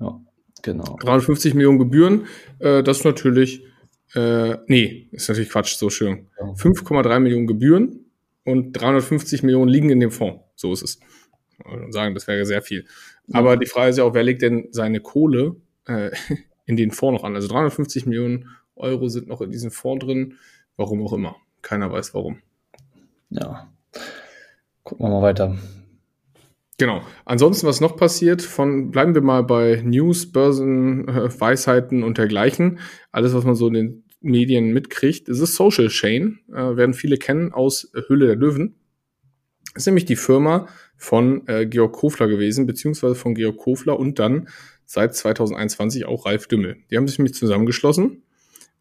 Ja, 0.00 0.20
genau. 0.62 0.96
350 1.00 1.54
Millionen 1.54 1.78
Gebühren. 1.78 2.26
Äh, 2.58 2.82
das 2.82 2.98
ist 2.98 3.04
natürlich, 3.04 3.64
äh, 4.14 4.56
nee, 4.66 5.08
ist 5.12 5.28
natürlich 5.28 5.50
Quatsch, 5.50 5.76
so 5.76 5.90
schön. 5.90 6.28
Ja. 6.38 6.46
5,3 6.46 7.20
Millionen 7.20 7.46
Gebühren 7.46 8.06
und 8.44 8.72
350 8.72 9.42
Millionen 9.42 9.68
liegen 9.68 9.90
in 9.90 10.00
dem 10.00 10.10
Fonds. 10.10 10.42
So 10.56 10.72
ist 10.72 10.82
es. 10.82 11.00
Ich 11.58 11.92
sagen, 11.92 12.14
das 12.14 12.26
wäre 12.26 12.44
sehr 12.46 12.62
viel. 12.62 12.86
Aber 13.32 13.56
die 13.56 13.66
Frage 13.66 13.90
ist 13.90 13.98
ja 13.98 14.04
auch, 14.04 14.14
wer 14.14 14.22
legt 14.22 14.42
denn 14.42 14.68
seine 14.70 15.00
Kohle 15.00 15.56
äh, 15.86 16.10
in 16.66 16.76
den 16.76 16.90
Fonds 16.90 17.20
noch 17.20 17.28
an? 17.28 17.34
Also 17.34 17.48
350 17.48 18.06
Millionen 18.06 18.48
Euro 18.76 19.08
sind 19.08 19.28
noch 19.28 19.40
in 19.40 19.50
diesem 19.50 19.70
Fonds 19.70 20.04
drin. 20.04 20.34
Warum 20.76 21.04
auch 21.04 21.12
immer. 21.12 21.36
Keiner 21.62 21.90
weiß 21.90 22.14
warum. 22.14 22.38
Ja. 23.30 23.68
Gucken 24.84 25.06
wir 25.06 25.10
mal 25.10 25.22
weiter. 25.22 25.58
Genau. 26.78 27.02
Ansonsten, 27.24 27.66
was 27.66 27.80
noch 27.80 27.96
passiert, 27.96 28.40
von 28.40 28.92
bleiben 28.92 29.14
wir 29.14 29.20
mal 29.20 29.42
bei 29.42 29.82
News, 29.84 30.30
Börsen, 30.30 31.08
äh, 31.08 31.40
Weisheiten 31.40 32.04
und 32.04 32.18
dergleichen. 32.18 32.78
Alles, 33.10 33.34
was 33.34 33.44
man 33.44 33.56
so 33.56 33.66
in 33.66 33.74
den 33.74 34.04
Medien 34.20 34.72
mitkriegt, 34.72 35.28
ist 35.28 35.40
es 35.40 35.56
Social 35.56 35.88
Chain. 35.88 36.38
Äh, 36.48 36.76
werden 36.76 36.94
viele 36.94 37.16
kennen 37.16 37.52
aus 37.52 37.90
Hülle 38.06 38.28
der 38.28 38.36
Löwen. 38.36 38.76
Das 39.74 39.82
ist 39.82 39.86
nämlich 39.86 40.04
die 40.04 40.16
Firma 40.16 40.68
von 40.96 41.46
äh, 41.48 41.66
Georg 41.66 41.92
Kofler 41.92 42.28
gewesen, 42.28 42.66
beziehungsweise 42.66 43.16
von 43.16 43.34
Georg 43.34 43.56
Kofler 43.56 43.98
und 43.98 44.20
dann 44.20 44.48
seit 44.84 45.14
2021 45.14 46.06
auch 46.06 46.26
Ralf 46.26 46.46
Dümmel. 46.46 46.76
Die 46.90 46.96
haben 46.96 47.08
sich 47.08 47.18
nämlich 47.18 47.34
zusammengeschlossen 47.34 48.22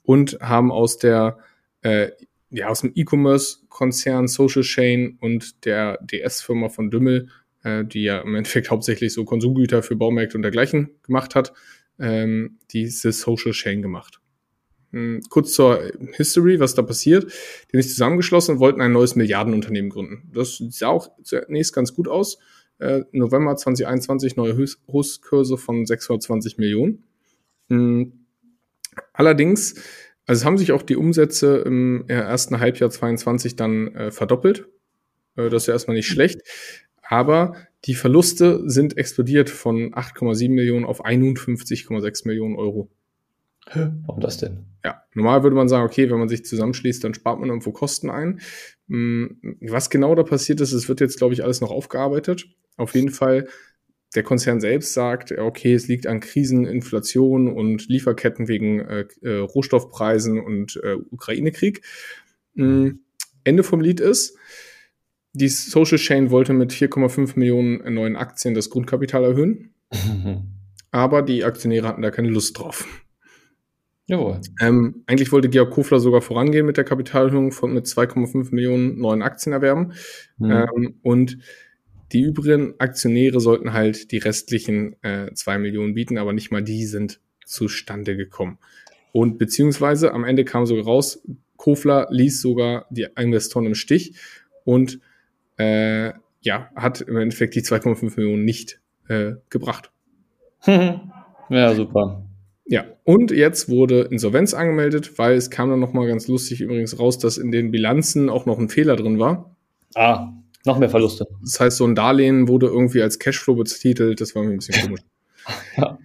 und 0.04 0.40
haben 0.40 0.72
aus 0.72 1.00
der 1.00 1.40
äh, 1.82 2.12
ja, 2.50 2.68
aus 2.68 2.82
dem 2.82 2.92
E-Commerce-Konzern 2.96 4.28
Social 4.28 4.62
Chain 4.62 5.18
und 5.20 5.66
der 5.66 6.00
DS-Firma 6.02 6.70
von 6.70 6.90
Dümmel, 6.90 7.30
äh, 7.68 7.86
die 7.86 8.04
ja 8.04 8.20
im 8.20 8.36
Endeffekt 8.36 8.72
hauptsächlich 8.72 9.14
so 9.14 9.26
Konsumgüter 9.26 9.84
für 9.84 9.96
Baumärkte 9.96 10.38
und 10.38 10.44
dergleichen 10.44 10.92
gemacht 11.04 11.36
hat, 11.36 11.54
ähm, 12.00 12.60
diese 12.72 13.12
Social 13.12 13.52
Chain 13.52 13.82
gemacht. 13.82 14.22
Hm, 14.92 15.22
kurz 15.30 15.54
zur 15.54 15.82
History, 16.14 16.60
was 16.60 16.76
da 16.76 16.82
passiert. 16.82 17.26
Die 17.26 17.78
haben 17.78 17.82
sich 17.82 17.92
zusammengeschlossen 17.92 18.56
und 18.56 18.60
wollten 18.62 18.82
ein 18.82 18.94
neues 18.94 19.16
Milliardenunternehmen 19.16 19.90
gründen. 19.90 20.32
Das 20.34 20.64
sah 20.70 20.88
auch 20.88 21.10
zunächst 21.24 21.74
ganz 21.74 21.94
gut 21.94 22.08
aus. 22.08 22.38
Äh, 22.80 23.02
November 23.12 23.56
2021 23.56 24.38
neue 24.38 24.58
Hostkurse 24.88 25.58
von 25.58 25.86
620 25.86 26.58
Millionen. 26.58 27.04
Hm, 27.70 28.26
allerdings 29.14 29.76
also 30.26 30.46
haben 30.46 30.58
sich 30.58 30.74
auch 30.74 30.84
die 30.84 30.98
Umsätze 30.98 31.58
im 31.66 32.06
ersten 32.08 32.60
Halbjahr 32.60 32.90
22 32.90 33.56
dann 33.56 33.96
äh, 33.96 34.12
verdoppelt. 34.12 34.68
Äh, 35.38 35.50
das 35.50 35.64
ist 35.64 35.68
ja 35.68 35.74
erstmal 35.74 35.96
nicht 35.96 36.08
schlecht. 36.08 36.42
Aber 37.10 37.56
die 37.86 37.96
Verluste 37.96 38.70
sind 38.70 38.98
explodiert 38.98 39.50
von 39.50 39.94
8,7 39.94 40.50
Millionen 40.50 40.86
auf 40.86 41.06
51,6 41.06 42.28
Millionen 42.28 42.56
Euro. 42.56 42.90
Warum 43.74 44.22
das 44.22 44.38
denn? 44.38 44.66
Ja, 44.84 45.04
normal 45.14 45.44
würde 45.44 45.56
man 45.56 45.68
sagen, 45.68 45.86
okay, 45.86 46.10
wenn 46.10 46.20
man 46.20 46.30
sich 46.30 46.46
zusammenschließt, 46.46 47.04
dann 47.04 47.14
spart 47.14 47.40
man 47.40 47.50
irgendwo 47.50 47.72
Kosten 47.72 48.10
ein. 48.10 48.40
Hm, 48.88 49.58
was 49.62 49.90
genau 49.90 50.16
da 50.16 50.24
passiert 50.24 50.62
ist, 50.62 50.72
es 50.72 50.88
wird 50.88 51.02
jetzt, 51.02 51.18
glaube 51.18 51.34
ich, 51.34 51.44
alles 51.44 51.60
noch 51.60 51.72
aufgearbeitet. 51.72 52.48
Auf 52.78 52.96
jeden 52.96 53.10
Fall 53.10 53.48
der 54.16 54.24
Konzern 54.24 54.62
selbst 54.62 54.94
sagt, 54.94 55.32
okay, 55.34 55.74
es 55.74 55.88
liegt 55.88 56.08
an 56.08 56.22
Krisen, 56.22 56.66
Inflation 56.66 57.52
und 57.52 57.88
Lieferketten 57.90 58.48
wegen 58.48 58.80
äh, 58.80 59.06
äh, 59.22 59.38
Rohstoffpreisen 59.40 60.40
und 60.40 60.80
äh, 60.82 60.96
Ukraine-Krieg. 61.12 61.82
Mhm. 62.54 63.02
Ende 63.44 63.64
vom 63.64 63.82
Lied 63.82 64.00
ist, 64.00 64.38
die 65.38 65.50
Social 65.50 65.98
Chain 65.98 66.32
wollte 66.32 66.54
mit 66.54 66.72
4,5 66.72 67.38
Millionen 67.38 67.94
neuen 67.94 68.16
Aktien 68.16 68.54
das 68.54 68.70
Grundkapital 68.70 69.24
erhöhen. 69.24 69.74
aber 70.92 71.22
die 71.22 71.44
Aktionäre 71.44 71.88
hatten 71.88 72.02
da 72.02 72.12
keine 72.12 72.30
Lust 72.30 72.58
drauf. 72.58 72.88
Jawohl. 74.08 74.40
Ähm, 74.62 75.04
eigentlich 75.06 75.32
wollte 75.32 75.50
Georg 75.50 75.72
Kofler 75.72 76.00
sogar 76.00 76.22
vorangehen 76.22 76.66
mit 76.66 76.78
der 76.78 76.86
Kapitalerhöhung 76.86 77.52
von 77.52 77.74
mit 77.74 77.86
2,5 77.86 78.56
Millionen 78.56 78.98
neuen 78.98 79.22
Aktien 79.22 79.54
erwerben. 79.54 79.94
Mhm. 80.38 80.52
Ähm, 80.52 80.96
und 81.02 81.38
die 82.14 82.22
übrigen 82.22 82.76
Aktionäre 82.80 83.42
sollten 83.42 83.74
halt 83.74 84.12
die 84.12 84.18
restlichen 84.18 84.96
äh, 85.04 85.34
zwei 85.34 85.58
Millionen 85.58 85.94
bieten, 85.94 86.18
aber 86.18 86.32
nicht 86.32 86.52
mal 86.52 86.64
die 86.64 86.86
sind 86.86 87.20
zustande 87.46 88.16
gekommen. 88.16 88.60
Und 89.12 89.38
beziehungsweise 89.38 90.14
am 90.14 90.24
Ende 90.24 90.46
kam 90.46 90.66
sogar 90.66 90.86
raus, 90.86 91.22
Kofler 91.58 92.08
ließ 92.10 92.42
sogar 92.42 92.86
die 92.90 93.08
Investoren 93.18 93.66
im 93.66 93.76
Stich 93.76 94.16
und 94.64 95.00
äh, 95.58 96.14
ja, 96.42 96.70
hat 96.76 97.02
im 97.02 97.18
Endeffekt 97.18 97.56
die 97.56 97.62
2,5 97.62 98.18
Millionen 98.18 98.46
nicht 98.46 98.80
äh, 99.08 99.34
gebracht. 99.50 99.92
ja, 100.66 101.76
super. 101.76 102.24
Ja, 102.66 102.86
und 103.06 103.32
jetzt 103.32 103.70
wurde 103.70 104.02
Insolvenz 104.12 104.54
angemeldet, 104.54 105.18
weil 105.18 105.36
es 105.36 105.50
kam 105.50 105.70
dann 105.70 105.80
nochmal 105.80 106.08
ganz 106.08 106.28
lustig 106.28 106.60
übrigens 106.60 107.00
raus, 107.00 107.18
dass 107.18 107.38
in 107.38 107.52
den 107.52 107.72
Bilanzen 107.72 108.30
auch 108.30 108.46
noch 108.46 108.60
ein 108.60 108.68
Fehler 108.68 108.98
drin 108.98 109.20
war. 109.20 109.56
Ah. 109.96 110.34
Noch 110.66 110.78
mehr 110.78 110.90
Verluste. 110.90 111.26
Das 111.42 111.62
heißt, 111.62 111.78
so 111.78 111.86
ein 111.86 111.96
Darlehen 111.96 112.50
wurde 112.50 112.68
irgendwie 112.68 113.02
als 113.02 113.20
Cashflow 113.20 113.56
betitelt. 113.56 114.20
Das 114.20 114.36
war 114.36 114.44
mir 114.44 114.52
ein 114.52 114.58
bisschen 114.58 114.82
komisch. 114.86 115.02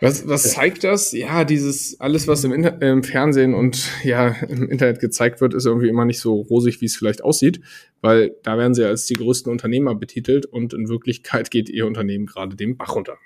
Was, 0.00 0.28
was 0.28 0.52
zeigt 0.52 0.84
das? 0.84 1.12
Ja, 1.12 1.44
dieses, 1.44 1.98
alles, 2.00 2.28
was 2.28 2.44
im, 2.44 2.52
Inter 2.52 2.82
im 2.82 3.02
Fernsehen 3.02 3.54
und 3.54 3.90
ja, 4.02 4.28
im 4.48 4.68
Internet 4.68 5.00
gezeigt 5.00 5.40
wird, 5.40 5.54
ist 5.54 5.66
irgendwie 5.66 5.88
immer 5.88 6.04
nicht 6.04 6.20
so 6.20 6.40
rosig, 6.42 6.80
wie 6.80 6.86
es 6.86 6.96
vielleicht 6.96 7.22
aussieht, 7.22 7.60
weil 8.00 8.34
da 8.42 8.58
werden 8.58 8.74
sie 8.74 8.84
als 8.84 9.06
die 9.06 9.14
größten 9.14 9.50
Unternehmer 9.50 9.94
betitelt 9.94 10.46
und 10.46 10.74
in 10.74 10.88
Wirklichkeit 10.88 11.50
geht 11.50 11.70
ihr 11.70 11.86
Unternehmen 11.86 12.26
gerade 12.26 12.56
dem 12.56 12.76
Bach 12.76 12.94
runter. 12.96 13.16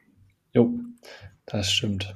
Jo, 0.54 0.78
das 1.46 1.72
stimmt. 1.72 2.14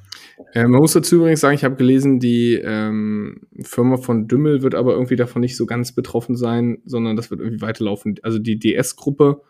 Äh, 0.52 0.66
man 0.66 0.80
muss 0.80 0.92
dazu 0.92 1.16
übrigens 1.16 1.40
sagen, 1.40 1.54
ich 1.54 1.64
habe 1.64 1.76
gelesen, 1.76 2.20
die 2.20 2.54
ähm, 2.54 3.40
Firma 3.62 3.96
von 3.96 4.28
Dümmel 4.28 4.62
wird 4.62 4.74
aber 4.74 4.92
irgendwie 4.92 5.16
davon 5.16 5.40
nicht 5.40 5.56
so 5.56 5.66
ganz 5.66 5.92
betroffen 5.92 6.36
sein, 6.36 6.78
sondern 6.84 7.16
das 7.16 7.30
wird 7.30 7.40
irgendwie 7.40 7.62
weiterlaufen. 7.62 8.16
Also 8.22 8.38
die 8.38 8.58
DS-Gruppe 8.58 9.40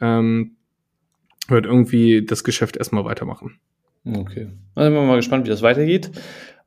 ähm, 0.00 0.56
wird 1.48 1.66
irgendwie 1.66 2.24
das 2.24 2.44
Geschäft 2.44 2.76
erstmal 2.76 3.04
weitermachen. 3.04 3.58
Okay. 4.06 4.48
Dann 4.74 4.84
sind 4.84 4.94
wir 4.94 5.02
mal 5.02 5.16
gespannt, 5.16 5.46
wie 5.46 5.50
das 5.50 5.62
weitergeht. 5.62 6.10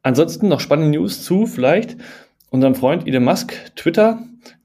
Ansonsten 0.04 0.48
noch 0.48 0.60
spannende 0.60 0.98
News 0.98 1.24
zu 1.24 1.46
vielleicht 1.46 1.98
unserem 2.50 2.76
Freund 2.76 3.08
Elon 3.08 3.24
Musk, 3.24 3.54
Twitter, 3.76 4.20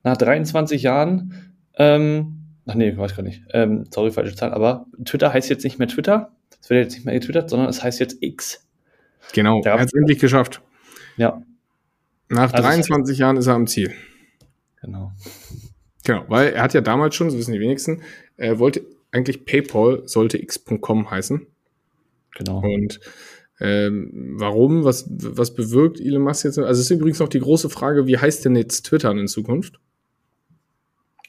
nach 0.04 0.16
23 0.16 0.82
Jahren, 0.82 1.54
ähm, 1.76 2.44
ach 2.66 2.74
nee, 2.74 2.96
weiß 2.96 3.16
gar 3.16 3.22
nicht, 3.22 3.42
ähm, 3.52 3.84
sorry, 3.90 4.10
falsche 4.10 4.36
Zahl, 4.36 4.54
aber 4.54 4.86
Twitter 5.04 5.32
heißt 5.32 5.50
jetzt 5.50 5.64
nicht 5.64 5.78
mehr 5.78 5.88
Twitter, 5.88 6.30
es 6.60 6.70
wird 6.70 6.84
jetzt 6.84 6.94
nicht 6.94 7.04
mehr 7.04 7.14
getwittert, 7.14 7.50
sondern 7.50 7.68
es 7.68 7.82
heißt 7.82 7.98
jetzt 8.00 8.18
X. 8.20 8.66
Genau, 9.32 9.60
er 9.64 9.80
hat 9.80 9.88
es 9.88 9.94
endlich 9.94 10.18
geschafft. 10.18 10.60
Ja. 11.16 11.42
Nach 12.28 12.52
also 12.52 12.62
23 12.62 13.18
Jahren 13.18 13.36
ist 13.36 13.46
er 13.46 13.54
am 13.54 13.66
Ziel. 13.66 13.92
Genau. 14.80 15.12
Genau, 16.04 16.24
weil 16.28 16.52
er 16.52 16.62
hat 16.62 16.74
ja 16.74 16.80
damals 16.80 17.14
schon, 17.14 17.30
so 17.30 17.38
wissen 17.38 17.52
die 17.52 17.60
wenigsten, 17.60 18.02
er 18.36 18.58
wollte 18.58 18.82
eigentlich 19.12 19.44
PayPal 19.44 20.02
sollte 20.06 20.42
x.com 20.42 21.10
heißen. 21.10 21.46
Genau. 22.36 22.60
Und 22.60 23.00
ähm, 23.60 24.34
warum? 24.38 24.84
Was, 24.84 25.06
was 25.08 25.54
bewirkt 25.54 26.00
Elon 26.00 26.22
Musk 26.22 26.44
jetzt? 26.44 26.58
Also 26.58 26.80
es 26.80 26.90
ist 26.90 26.90
übrigens 26.90 27.20
noch 27.20 27.28
die 27.28 27.40
große 27.40 27.70
Frage, 27.70 28.06
wie 28.06 28.18
heißt 28.18 28.44
denn 28.44 28.56
jetzt 28.56 28.82
Twitter 28.82 29.10
in 29.12 29.28
Zukunft? 29.28 29.78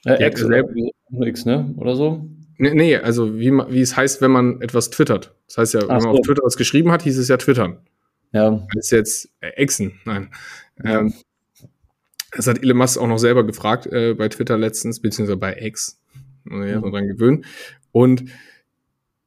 Äh, 0.06 0.26
X, 0.28 0.44
oder, 0.44 0.64
X, 1.22 1.46
ne? 1.46 1.74
Oder 1.78 1.96
so? 1.96 2.28
Nee, 2.58 2.74
nee, 2.74 2.96
also 2.96 3.38
wie, 3.38 3.52
wie 3.52 3.82
es 3.82 3.96
heißt, 3.96 4.22
wenn 4.22 4.32
man 4.32 4.62
etwas 4.62 4.90
twittert. 4.90 5.36
Das 5.48 5.58
heißt 5.58 5.74
ja, 5.76 5.80
Ach 5.82 5.88
wenn 5.90 5.96
man 5.96 6.02
so. 6.02 6.10
auf 6.10 6.22
Twitter 6.22 6.44
was 6.44 6.58
geschrieben 6.58 6.92
hat, 6.92 7.04
hieß 7.04 7.18
es 7.18 7.28
ja 7.28 7.38
twittern. 7.38 7.78
Ja. 8.32 8.66
Das 8.74 8.86
ist 8.86 8.92
jetzt 8.92 9.30
äh, 9.42 9.50
Exen, 9.50 10.00
nein. 10.06 10.30
Ja. 10.84 11.00
Ähm, 11.00 11.14
das 12.36 12.48
hat 12.48 12.64
Elon 12.64 12.78
Musk 12.78 12.98
auch 13.00 13.08
noch 13.08 13.20
selber 13.20 13.46
gefragt 13.46 13.86
äh, 13.88 14.16
bei 14.16 14.28
Twitter 14.28 14.58
letztens, 14.58 15.00
beziehungsweise 15.00 15.38
bei 15.38 15.56
X. 15.60 16.00
Muss 16.46 16.66
ich 16.66 16.76
mhm. 16.76 16.92
dran 16.92 17.08
gewöhnen. 17.08 17.46
Und 17.92 18.26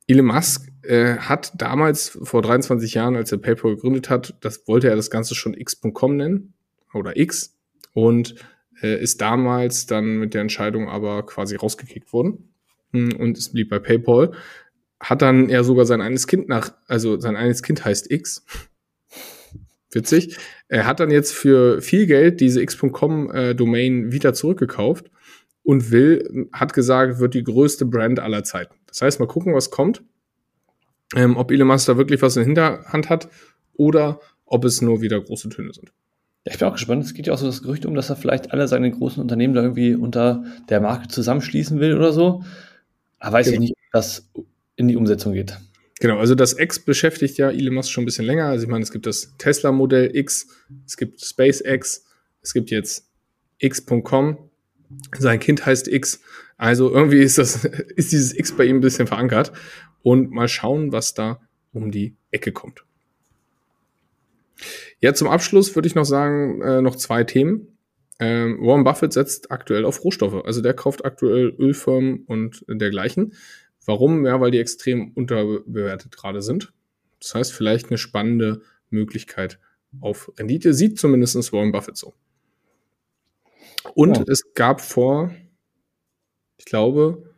Elon 0.06 0.26
Musk 0.26 0.70
äh, 0.82 1.16
hat 1.16 1.52
damals, 1.60 2.18
vor 2.22 2.42
23 2.42 2.94
Jahren, 2.94 3.16
als 3.16 3.32
er 3.32 3.38
PayPal 3.38 3.74
gegründet 3.74 4.08
hat, 4.08 4.34
das 4.40 4.66
wollte 4.68 4.88
er 4.88 4.96
das 4.96 5.10
Ganze 5.10 5.34
schon 5.34 5.54
x.com 5.54 6.16
nennen 6.16 6.54
oder 6.94 7.16
X 7.16 7.56
und 7.92 8.36
äh, 8.82 9.00
ist 9.00 9.20
damals 9.20 9.86
dann 9.86 10.18
mit 10.18 10.34
der 10.34 10.42
Entscheidung 10.42 10.88
aber 10.88 11.24
quasi 11.26 11.56
rausgekickt 11.56 12.12
worden 12.12 12.52
hm, 12.92 13.16
und 13.16 13.36
es 13.36 13.52
blieb 13.52 13.70
bei 13.70 13.78
PayPal. 13.78 14.32
Hat 15.00 15.22
dann 15.22 15.48
ja 15.48 15.62
sogar 15.62 15.86
sein 15.86 16.00
eines 16.00 16.26
Kind 16.26 16.48
nach, 16.48 16.72
also 16.86 17.20
sein 17.20 17.36
eines 17.36 17.62
Kind 17.62 17.84
heißt 17.84 18.10
X. 18.10 18.44
Witzig. 19.92 20.36
Er 20.68 20.86
hat 20.86 21.00
dann 21.00 21.10
jetzt 21.10 21.32
für 21.32 21.80
viel 21.80 22.06
Geld 22.06 22.40
diese 22.40 22.60
x.com-Domain 22.62 24.08
äh, 24.08 24.12
wieder 24.12 24.34
zurückgekauft 24.34 25.10
und 25.66 25.90
will, 25.90 26.48
hat 26.52 26.72
gesagt, 26.74 27.18
wird 27.18 27.34
die 27.34 27.42
größte 27.42 27.86
Brand 27.86 28.20
aller 28.20 28.44
Zeiten. 28.44 28.76
Das 28.86 29.02
heißt, 29.02 29.18
mal 29.18 29.26
gucken, 29.26 29.52
was 29.52 29.72
kommt. 29.72 30.00
Ähm, 31.16 31.36
ob 31.36 31.50
Elon 31.50 31.66
Musk 31.66 31.86
da 31.86 31.96
wirklich 31.96 32.22
was 32.22 32.36
in 32.36 32.54
der 32.54 32.76
Hinterhand 32.76 33.10
hat 33.10 33.28
oder 33.74 34.20
ob 34.44 34.64
es 34.64 34.80
nur 34.80 35.00
wieder 35.00 35.20
große 35.20 35.48
Töne 35.48 35.72
sind. 35.72 35.92
Ja, 36.46 36.52
ich 36.52 36.58
bin 36.58 36.68
auch 36.68 36.74
gespannt. 36.74 37.02
Es 37.02 37.14
geht 37.14 37.26
ja 37.26 37.34
auch 37.34 37.38
so 37.38 37.46
das 37.46 37.62
Gerücht 37.62 37.84
um, 37.84 37.96
dass 37.96 38.10
er 38.10 38.16
vielleicht 38.16 38.52
alle 38.52 38.68
seine 38.68 38.92
großen 38.92 39.20
Unternehmen 39.20 39.54
da 39.54 39.62
irgendwie 39.62 39.96
unter 39.96 40.44
der 40.68 40.80
Marke 40.80 41.08
zusammenschließen 41.08 41.80
will 41.80 41.96
oder 41.96 42.12
so. 42.12 42.44
Aber 43.18 43.38
weiß 43.38 43.46
genau. 43.46 43.54
ich 43.54 43.60
nicht, 43.60 43.72
ob 43.72 43.92
das 43.92 44.30
in 44.76 44.86
die 44.86 44.96
Umsetzung 44.96 45.32
geht. 45.32 45.58
Genau, 45.98 46.18
also 46.18 46.36
das 46.36 46.56
X 46.56 46.78
beschäftigt 46.78 47.38
ja 47.38 47.50
Elon 47.50 47.74
Musk 47.74 47.90
schon 47.90 48.02
ein 48.02 48.06
bisschen 48.06 48.26
länger. 48.26 48.46
Also 48.46 48.64
ich 48.64 48.70
meine, 48.70 48.84
es 48.84 48.92
gibt 48.92 49.06
das 49.06 49.34
Tesla 49.38 49.72
Modell 49.72 50.14
X, 50.14 50.46
es 50.86 50.96
gibt 50.96 51.24
SpaceX, 51.24 52.04
es 52.40 52.54
gibt 52.54 52.70
jetzt 52.70 53.08
X.com. 53.58 54.45
Sein 55.18 55.40
Kind 55.40 55.66
heißt 55.66 55.88
X. 55.88 56.20
Also 56.56 56.92
irgendwie 56.92 57.20
ist 57.20 57.38
das, 57.38 57.64
ist 57.96 58.12
dieses 58.12 58.36
X 58.36 58.52
bei 58.52 58.64
ihm 58.64 58.76
ein 58.76 58.80
bisschen 58.80 59.06
verankert. 59.06 59.52
Und 60.02 60.30
mal 60.30 60.48
schauen, 60.48 60.92
was 60.92 61.14
da 61.14 61.40
um 61.72 61.90
die 61.90 62.16
Ecke 62.30 62.52
kommt. 62.52 62.84
Ja, 65.00 65.12
zum 65.14 65.28
Abschluss 65.28 65.74
würde 65.74 65.88
ich 65.88 65.94
noch 65.94 66.04
sagen, 66.04 66.62
äh, 66.62 66.80
noch 66.80 66.96
zwei 66.96 67.24
Themen. 67.24 67.76
Ähm, 68.18 68.58
Warren 68.60 68.84
Buffett 68.84 69.12
setzt 69.12 69.50
aktuell 69.50 69.84
auf 69.84 70.02
Rohstoffe. 70.02 70.44
Also 70.44 70.62
der 70.62 70.74
kauft 70.74 71.04
aktuell 71.04 71.54
Ölfirmen 71.58 72.24
und 72.26 72.64
dergleichen. 72.68 73.34
Warum? 73.84 74.24
Ja, 74.24 74.40
weil 74.40 74.50
die 74.50 74.58
extrem 74.58 75.12
unterbewertet 75.12 76.16
gerade 76.16 76.40
sind. 76.40 76.72
Das 77.20 77.34
heißt, 77.34 77.52
vielleicht 77.52 77.90
eine 77.90 77.98
spannende 77.98 78.62
Möglichkeit 78.90 79.58
auf 80.00 80.32
Rendite. 80.38 80.72
Sieht 80.74 80.98
zumindest 80.98 81.52
Warren 81.52 81.72
Buffett 81.72 81.96
so. 81.96 82.14
Und 83.94 84.18
ja. 84.18 84.24
es 84.28 84.54
gab 84.54 84.80
vor, 84.80 85.30
ich 86.58 86.64
glaube, 86.64 87.34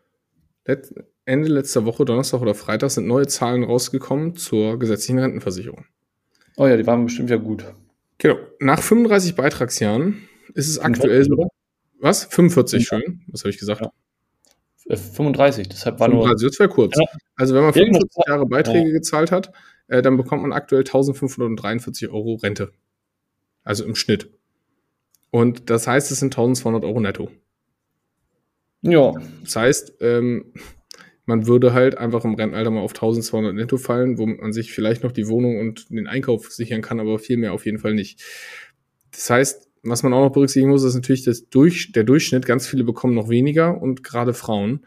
Ende 1.24 1.48
letzter 1.48 1.84
Woche, 1.84 2.04
Donnerstag 2.04 2.40
oder 2.40 2.54
Freitag, 2.54 2.90
sind 2.90 3.06
neue 3.06 3.26
Zahlen 3.26 3.64
rausgekommen 3.64 4.36
zur 4.36 4.78
gesetzlichen 4.78 5.18
Rentenversicherung. 5.18 5.84
Oh 6.56 6.66
ja, 6.66 6.76
die 6.76 6.86
waren 6.86 7.04
bestimmt 7.04 7.30
ja 7.30 7.36
gut. 7.36 7.64
Genau. 8.18 8.36
Nach 8.60 8.82
35 8.82 9.34
Beitragsjahren 9.34 10.28
ist 10.54 10.68
es 10.68 10.78
aktuell 10.78 11.24
so. 11.24 11.48
Was? 12.00 12.24
45, 12.24 12.86
schön. 12.86 13.22
Was 13.28 13.42
habe 13.42 13.50
ich 13.50 13.58
gesagt? 13.58 13.80
Ja. 13.80 14.96
35, 14.96 15.66
äh, 15.66 15.68
deshalb 15.68 16.00
war 16.00 16.08
35, 16.08 16.42
nur. 16.42 16.50
Das 16.50 16.58
wäre 16.58 16.68
kurz. 16.68 16.96
Ja. 16.96 17.04
Also 17.36 17.54
wenn 17.54 17.62
man 17.62 17.72
45 17.72 18.24
Jahre 18.26 18.46
Beiträge 18.46 18.88
ja. 18.88 18.92
gezahlt 18.92 19.30
hat, 19.30 19.52
äh, 19.88 20.02
dann 20.02 20.16
bekommt 20.16 20.42
man 20.42 20.52
aktuell 20.52 20.80
1543 20.82 22.08
Euro 22.08 22.36
Rente. 22.36 22.72
Also 23.64 23.84
im 23.84 23.94
Schnitt. 23.94 24.30
Und 25.30 25.70
das 25.70 25.86
heißt, 25.86 26.10
es 26.10 26.20
sind 26.20 26.32
1200 26.32 26.84
Euro 26.84 27.00
netto. 27.00 27.30
Ja. 28.82 29.12
Das 29.42 29.56
heißt, 29.56 29.94
ähm, 30.00 30.52
man 31.24 31.46
würde 31.46 31.74
halt 31.74 31.98
einfach 31.98 32.24
im 32.24 32.34
Rentenalter 32.34 32.70
mal 32.70 32.80
auf 32.80 32.92
1200 32.92 33.54
netto 33.54 33.76
fallen, 33.76 34.16
wo 34.18 34.26
man 34.26 34.52
sich 34.52 34.72
vielleicht 34.72 35.02
noch 35.02 35.12
die 35.12 35.28
Wohnung 35.28 35.58
und 35.58 35.90
den 35.90 36.06
Einkauf 36.06 36.50
sichern 36.50 36.80
kann, 36.80 37.00
aber 37.00 37.18
viel 37.18 37.36
mehr 37.36 37.52
auf 37.52 37.66
jeden 37.66 37.78
Fall 37.78 37.94
nicht. 37.94 38.22
Das 39.10 39.28
heißt, 39.28 39.68
was 39.82 40.02
man 40.02 40.12
auch 40.12 40.24
noch 40.24 40.32
berücksichtigen 40.32 40.70
muss, 40.70 40.84
ist 40.84 40.94
natürlich 40.94 41.24
das 41.24 41.48
Durch, 41.50 41.92
der 41.92 42.04
Durchschnitt. 42.04 42.46
Ganz 42.46 42.66
viele 42.66 42.84
bekommen 42.84 43.14
noch 43.14 43.28
weniger 43.28 43.80
und 43.80 44.02
gerade 44.02 44.34
Frauen. 44.34 44.86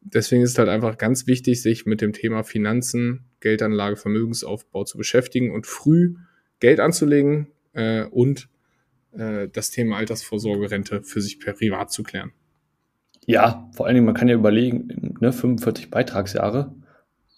Deswegen 0.00 0.42
ist 0.42 0.52
es 0.52 0.58
halt 0.58 0.68
einfach 0.68 0.98
ganz 0.98 1.26
wichtig, 1.26 1.62
sich 1.62 1.86
mit 1.86 2.00
dem 2.00 2.12
Thema 2.12 2.44
Finanzen, 2.44 3.24
Geldanlage, 3.40 3.96
Vermögensaufbau 3.96 4.84
zu 4.84 4.98
beschäftigen 4.98 5.50
und 5.50 5.66
früh 5.66 6.16
Geld 6.60 6.80
anzulegen 6.80 7.48
äh, 7.72 8.04
und 8.04 8.48
äh, 9.16 9.48
das 9.52 9.70
Thema 9.70 9.96
Altersvorsorgerente 9.96 11.02
für 11.02 11.20
sich 11.20 11.40
privat 11.40 11.90
zu 11.90 12.02
klären. 12.02 12.32
Ja, 13.26 13.70
vor 13.74 13.86
allen 13.86 13.94
Dingen, 13.94 14.06
man 14.06 14.14
kann 14.14 14.28
ja 14.28 14.34
überlegen, 14.34 15.16
ne, 15.20 15.32
45 15.32 15.90
Beitragsjahre. 15.90 16.74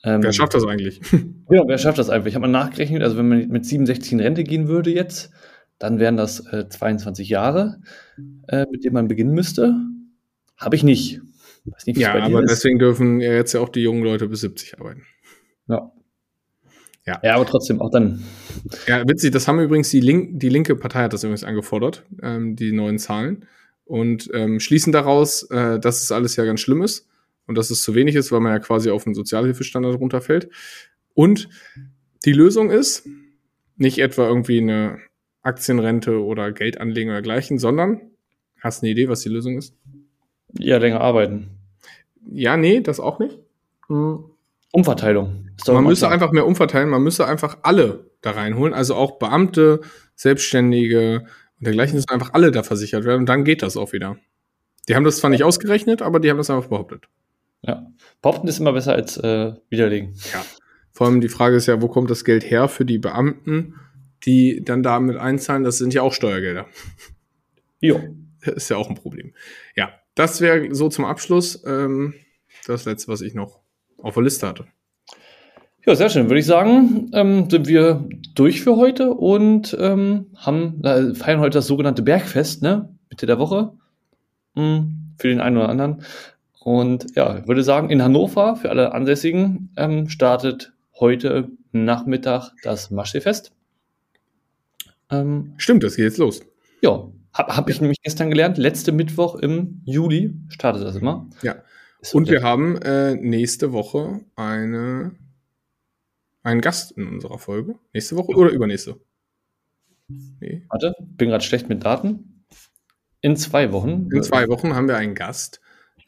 Ähm, 0.05 0.23
wer 0.23 0.33
schafft 0.33 0.55
das 0.55 0.65
eigentlich? 0.65 1.01
Ja, 1.49 1.63
wer 1.65 1.79
schafft 1.79 1.99
das 1.99 2.11
einfach? 2.11 2.27
Ich 2.27 2.35
habe 2.35 2.49
mal 2.49 2.53
nachgerechnet, 2.53 3.05
also 3.05 3.17
wenn 3.17 3.29
man 3.29 3.47
mit 3.47 3.65
67 3.65 4.15
in 4.15 4.21
Rente 4.21 4.43
gehen 4.43 4.67
würde 4.67 4.91
jetzt, 4.91 5.31
dann 5.79 6.01
wären 6.01 6.17
das 6.17 6.41
äh, 6.53 6.69
22 6.69 7.29
Jahre, 7.29 7.81
äh, 8.49 8.67
mit 8.69 8.85
denen 8.85 8.95
man 8.95 9.07
beginnen 9.07 9.33
müsste. 9.33 9.77
Habe 10.57 10.75
ich 10.75 10.83
nicht. 10.83 11.21
nicht 11.85 11.99
ja, 11.99 12.15
aber 12.15 12.43
ist. 12.43 12.51
deswegen 12.51 12.81
dürfen 12.81 13.21
ja 13.21 13.33
jetzt 13.33 13.53
ja 13.53 13.61
auch 13.61 13.69
die 13.69 13.83
jungen 13.83 14.03
Leute 14.03 14.27
bis 14.27 14.41
70 14.41 14.81
arbeiten. 14.81 15.03
Ja. 15.69 15.93
Ja. 17.07 17.21
ja, 17.23 17.35
aber 17.37 17.47
trotzdem 17.47 17.81
auch 17.81 17.91
dann. 17.91 18.25
Ja, 18.87 19.07
witzig, 19.07 19.31
das 19.33 19.47
haben 19.47 19.61
übrigens 19.61 19.91
die, 19.91 20.01
Link, 20.01 20.41
die 20.41 20.49
linke 20.49 20.75
Partei 20.75 21.05
hat 21.05 21.13
das 21.13 21.23
übrigens 21.23 21.45
angefordert, 21.45 22.05
ähm, 22.23 22.57
die 22.57 22.73
neuen 22.73 22.99
Zahlen. 22.99 23.47
Und 23.85 24.29
ähm, 24.35 24.59
schließen 24.59 24.93
daraus, 24.93 25.45
äh, 25.45 25.79
dass 25.79 26.03
es 26.03 26.11
alles 26.11 26.35
ja 26.35 26.45
ganz 26.45 26.61
schlimm 26.61 26.83
ist 26.83 27.09
und 27.47 27.57
dass 27.57 27.71
es 27.71 27.83
zu 27.83 27.95
wenig 27.95 28.17
ist, 28.17 28.33
weil 28.33 28.41
man 28.41 28.53
ja 28.53 28.59
quasi 28.59 28.91
auf 28.91 29.05
den 29.05 29.15
Sozialhilfestandard 29.15 30.01
runterfällt. 30.01 30.49
Und 31.15 31.49
die 32.25 32.33
Lösung 32.33 32.71
ist 32.71 33.09
nicht 33.77 33.99
etwa 33.99 34.27
irgendwie 34.27 34.61
eine 34.61 34.99
Aktienrente 35.43 36.21
oder 36.21 36.51
Geld 36.51 36.81
anlegen 36.81 37.11
oder 37.11 37.23
gleichen, 37.23 37.59
sondern 37.59 38.01
hast 38.61 38.83
du 38.83 38.87
eine 38.87 38.93
Idee, 38.93 39.09
was 39.09 39.21
die 39.21 39.29
Lösung 39.29 39.57
ist? 39.57 39.77
Ja, 40.59 40.79
länger 40.79 41.01
arbeiten. 41.01 41.51
Ja, 42.29 42.57
nee, 42.57 42.81
das 42.81 42.99
auch 42.99 43.21
nicht. 43.21 43.39
Hm. 43.87 44.25
Umverteilung. 44.73 45.51
Man 45.67 45.85
müsste 45.85 46.09
einfach 46.09 46.33
mehr 46.33 46.47
umverteilen, 46.47 46.89
man 46.89 47.03
müsste 47.03 47.27
einfach 47.27 47.59
alle 47.63 48.11
da 48.21 48.33
reinholen, 48.33 48.75
also 48.75 48.95
auch 48.95 49.19
Beamte, 49.19 49.81
Selbstständige 50.15 51.27
und 51.59 51.67
dergleichen 51.67 51.95
müssen 51.95 52.11
einfach 52.11 52.35
alle 52.35 52.51
da 52.51 52.63
versichert 52.63 53.05
werden 53.05 53.21
und 53.21 53.29
dann 53.29 53.45
geht 53.45 53.63
das 53.63 53.77
auch 53.77 53.93
wieder. 53.93 54.19
Die 54.89 54.95
haben 54.95 55.05
das 55.05 55.19
zwar 55.19 55.31
nicht 55.31 55.45
ausgerechnet, 55.45 56.03
aber 56.03 56.21
die 56.21 56.31
haben 56.31 56.37
das 56.37 56.51
einfach 56.51 56.69
behauptet. 56.69 57.09
Ja, 57.63 57.87
behaupten 58.23 58.49
ist 58.49 58.61
immer 58.61 58.73
besser 58.73 58.93
als 58.93 59.17
äh, 59.17 59.55
widerlegen. 59.71 60.15
Ja, 60.33 60.45
vor 60.93 61.07
allem 61.07 61.21
die 61.21 61.29
Frage 61.29 61.57
ist 61.57 61.67
ja, 61.67 61.81
wo 61.81 61.89
kommt 61.89 62.11
das 62.11 62.25
Geld 62.25 62.49
her 62.49 62.69
für 62.69 62.85
die 62.85 62.99
Beamten 62.99 63.75
die 64.25 64.63
dann 64.65 64.83
damit 64.83 65.17
einzahlen, 65.17 65.65
das 65.65 65.79
sind 65.79 65.95
ja 65.95 66.03
auch 66.03 66.13
Steuergelder. 66.13 66.67
Jo. 67.81 68.01
Ist 68.41 68.71
ja 68.71 68.77
auch 68.77 68.89
ein 68.89 68.95
Problem. 68.95 69.35
Ja, 69.75 69.93
das 70.15 70.41
wäre 70.41 70.75
so 70.75 70.89
zum 70.89 71.05
Abschluss 71.05 71.63
ähm, 71.67 72.15
das 72.67 72.85
letzte, 72.85 73.09
was 73.09 73.21
ich 73.21 73.35
noch 73.35 73.61
auf 74.03 74.15
der 74.15 74.23
Liste 74.23 74.47
hatte. 74.47 74.67
Ja, 75.87 75.95
sehr 75.95 76.11
schön. 76.11 76.29
Würde 76.29 76.41
ich 76.41 76.47
sagen, 76.47 77.11
ähm, 77.13 77.49
sind 77.49 77.69
wir 77.69 78.09
durch 78.35 78.61
für 78.61 78.77
heute 78.77 79.13
und 79.13 79.77
ähm, 79.79 80.27
haben, 80.35 80.83
äh, 80.83 81.15
feiern 81.15 81.39
heute 81.39 81.59
das 81.59 81.69
sogenannte 81.69 82.03
Bergfest, 82.03 82.63
ne? 82.63 82.89
Mitte 83.09 83.27
der 83.27 83.39
Woche. 83.39 83.73
Mhm, 84.57 85.15
für 85.17 85.29
den 85.29 85.41
einen 85.41 85.59
oder 85.59 85.69
anderen. 85.69 86.03
Und 86.59 87.15
ja, 87.15 87.39
ich 87.39 87.47
würde 87.47 87.63
sagen, 87.63 87.91
in 87.91 88.03
Hannover, 88.03 88.57
für 88.57 88.71
alle 88.71 88.93
Ansässigen, 88.93 89.71
ähm, 89.77 90.09
startet 90.09 90.73
heute 90.99 91.51
Nachmittag 91.71 92.51
das 92.65 92.91
Maschsee-Fest. 92.91 93.53
Ähm, 95.11 95.55
Stimmt, 95.57 95.85
das 95.85 95.95
geht 95.95 96.07
jetzt 96.07 96.19
los. 96.19 96.41
Ja, 96.81 97.07
habe 97.33 97.57
hab 97.57 97.71
ich 97.71 97.81
nämlich 97.81 98.03
gestern 98.03 98.31
gelernt. 98.31 98.59
Letzte 98.59 98.91
Mittwoch 98.91 99.37
im 99.37 99.83
Juli 99.85 100.35
startet 100.49 100.83
das 100.83 100.97
immer. 100.97 101.29
Ja. 101.43 101.55
Und 102.13 102.29
wir 102.29 102.43
haben 102.43 102.77
äh, 102.83 103.15
nächste 103.15 103.73
Woche 103.73 104.21
eine, 104.37 105.17
einen 106.43 106.61
Gast 106.61 106.93
in 106.93 107.07
unserer 107.09 107.39
Folge. 107.39 107.77
Nächste 107.93 108.17
Woche 108.17 108.33
oder 108.33 108.51
übernächste? 108.51 109.01
Nee. 110.09 110.65
Warte, 110.69 110.95
bin 111.01 111.31
gerade 111.31 111.45
schlecht 111.45 111.69
mit 111.69 111.85
Daten. 111.85 112.45
In 113.21 113.37
zwei 113.37 113.73
Wochen. 113.73 114.09
In 114.13 114.23
zwei 114.23 114.49
Wochen 114.49 114.75
haben 114.75 114.89
wir 114.89 114.97
einen 114.97 115.15
Gast. 115.15 115.61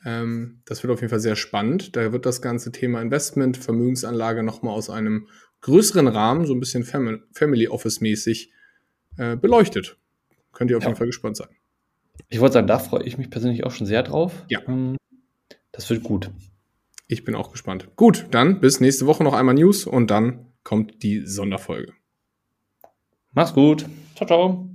Ähm, 0.05 0.62
das 0.66 0.83
wird 0.83 0.92
auf 0.92 1.01
jeden 1.01 1.11
Fall 1.11 1.20
sehr 1.20 1.37
spannend. 1.37 1.96
Da 1.96 2.12
wird 2.12 2.27
das 2.27 2.40
ganze 2.40 2.70
Thema 2.70 3.03
Investment, 3.03 3.57
Vermögensanlage 3.57 4.42
nochmal 4.42 4.74
aus 4.74 4.90
einem 4.90 5.29
größeren 5.62 6.07
Rahmen, 6.07 6.46
so 6.46 6.55
ein 6.55 6.61
bisschen 6.61 6.85
Family 6.85 7.68
Office 7.68 8.01
mäßig 8.01 8.53
äh, 9.16 9.37
beleuchtet. 9.37 9.98
Könnt 10.53 10.70
ihr 10.70 10.77
auf 10.77 10.85
ja. 10.85 10.90
jeden 10.90 10.98
Fall 10.98 11.09
gespannt 11.09 11.37
sein. 11.37 11.48
Ich 12.29 12.40
wollte 12.40 12.55
sagen, 12.55 12.66
da 12.66 12.79
freue 12.79 13.05
ich 13.05 13.18
mich 13.18 13.31
persönlich 13.31 13.64
auch 13.64 13.70
schon 13.70 13.87
sehr 13.87 14.03
drauf. 14.03 14.44
Ja. 14.48 14.61
Das 15.79 15.88
wird 15.91 16.03
gut. 16.03 16.33
Ich 17.07 17.25
bin 17.25 17.37
auch 17.37 17.53
gespannt. 17.53 17.88
Gut, 17.95 18.27
dann 18.33 18.59
bis 18.59 18.81
nächste 18.81 19.07
Woche 19.07 19.23
noch 19.23 19.33
einmal 19.33 19.55
News 19.55 19.87
und 19.87 20.11
dann 20.11 20.53
kommt 20.64 21.05
die 21.05 21.25
Sonderfolge. 21.25 21.93
Mach's 23.31 23.55
gut. 23.55 23.87
Ciao, 24.17 24.27
ciao. 24.27 24.69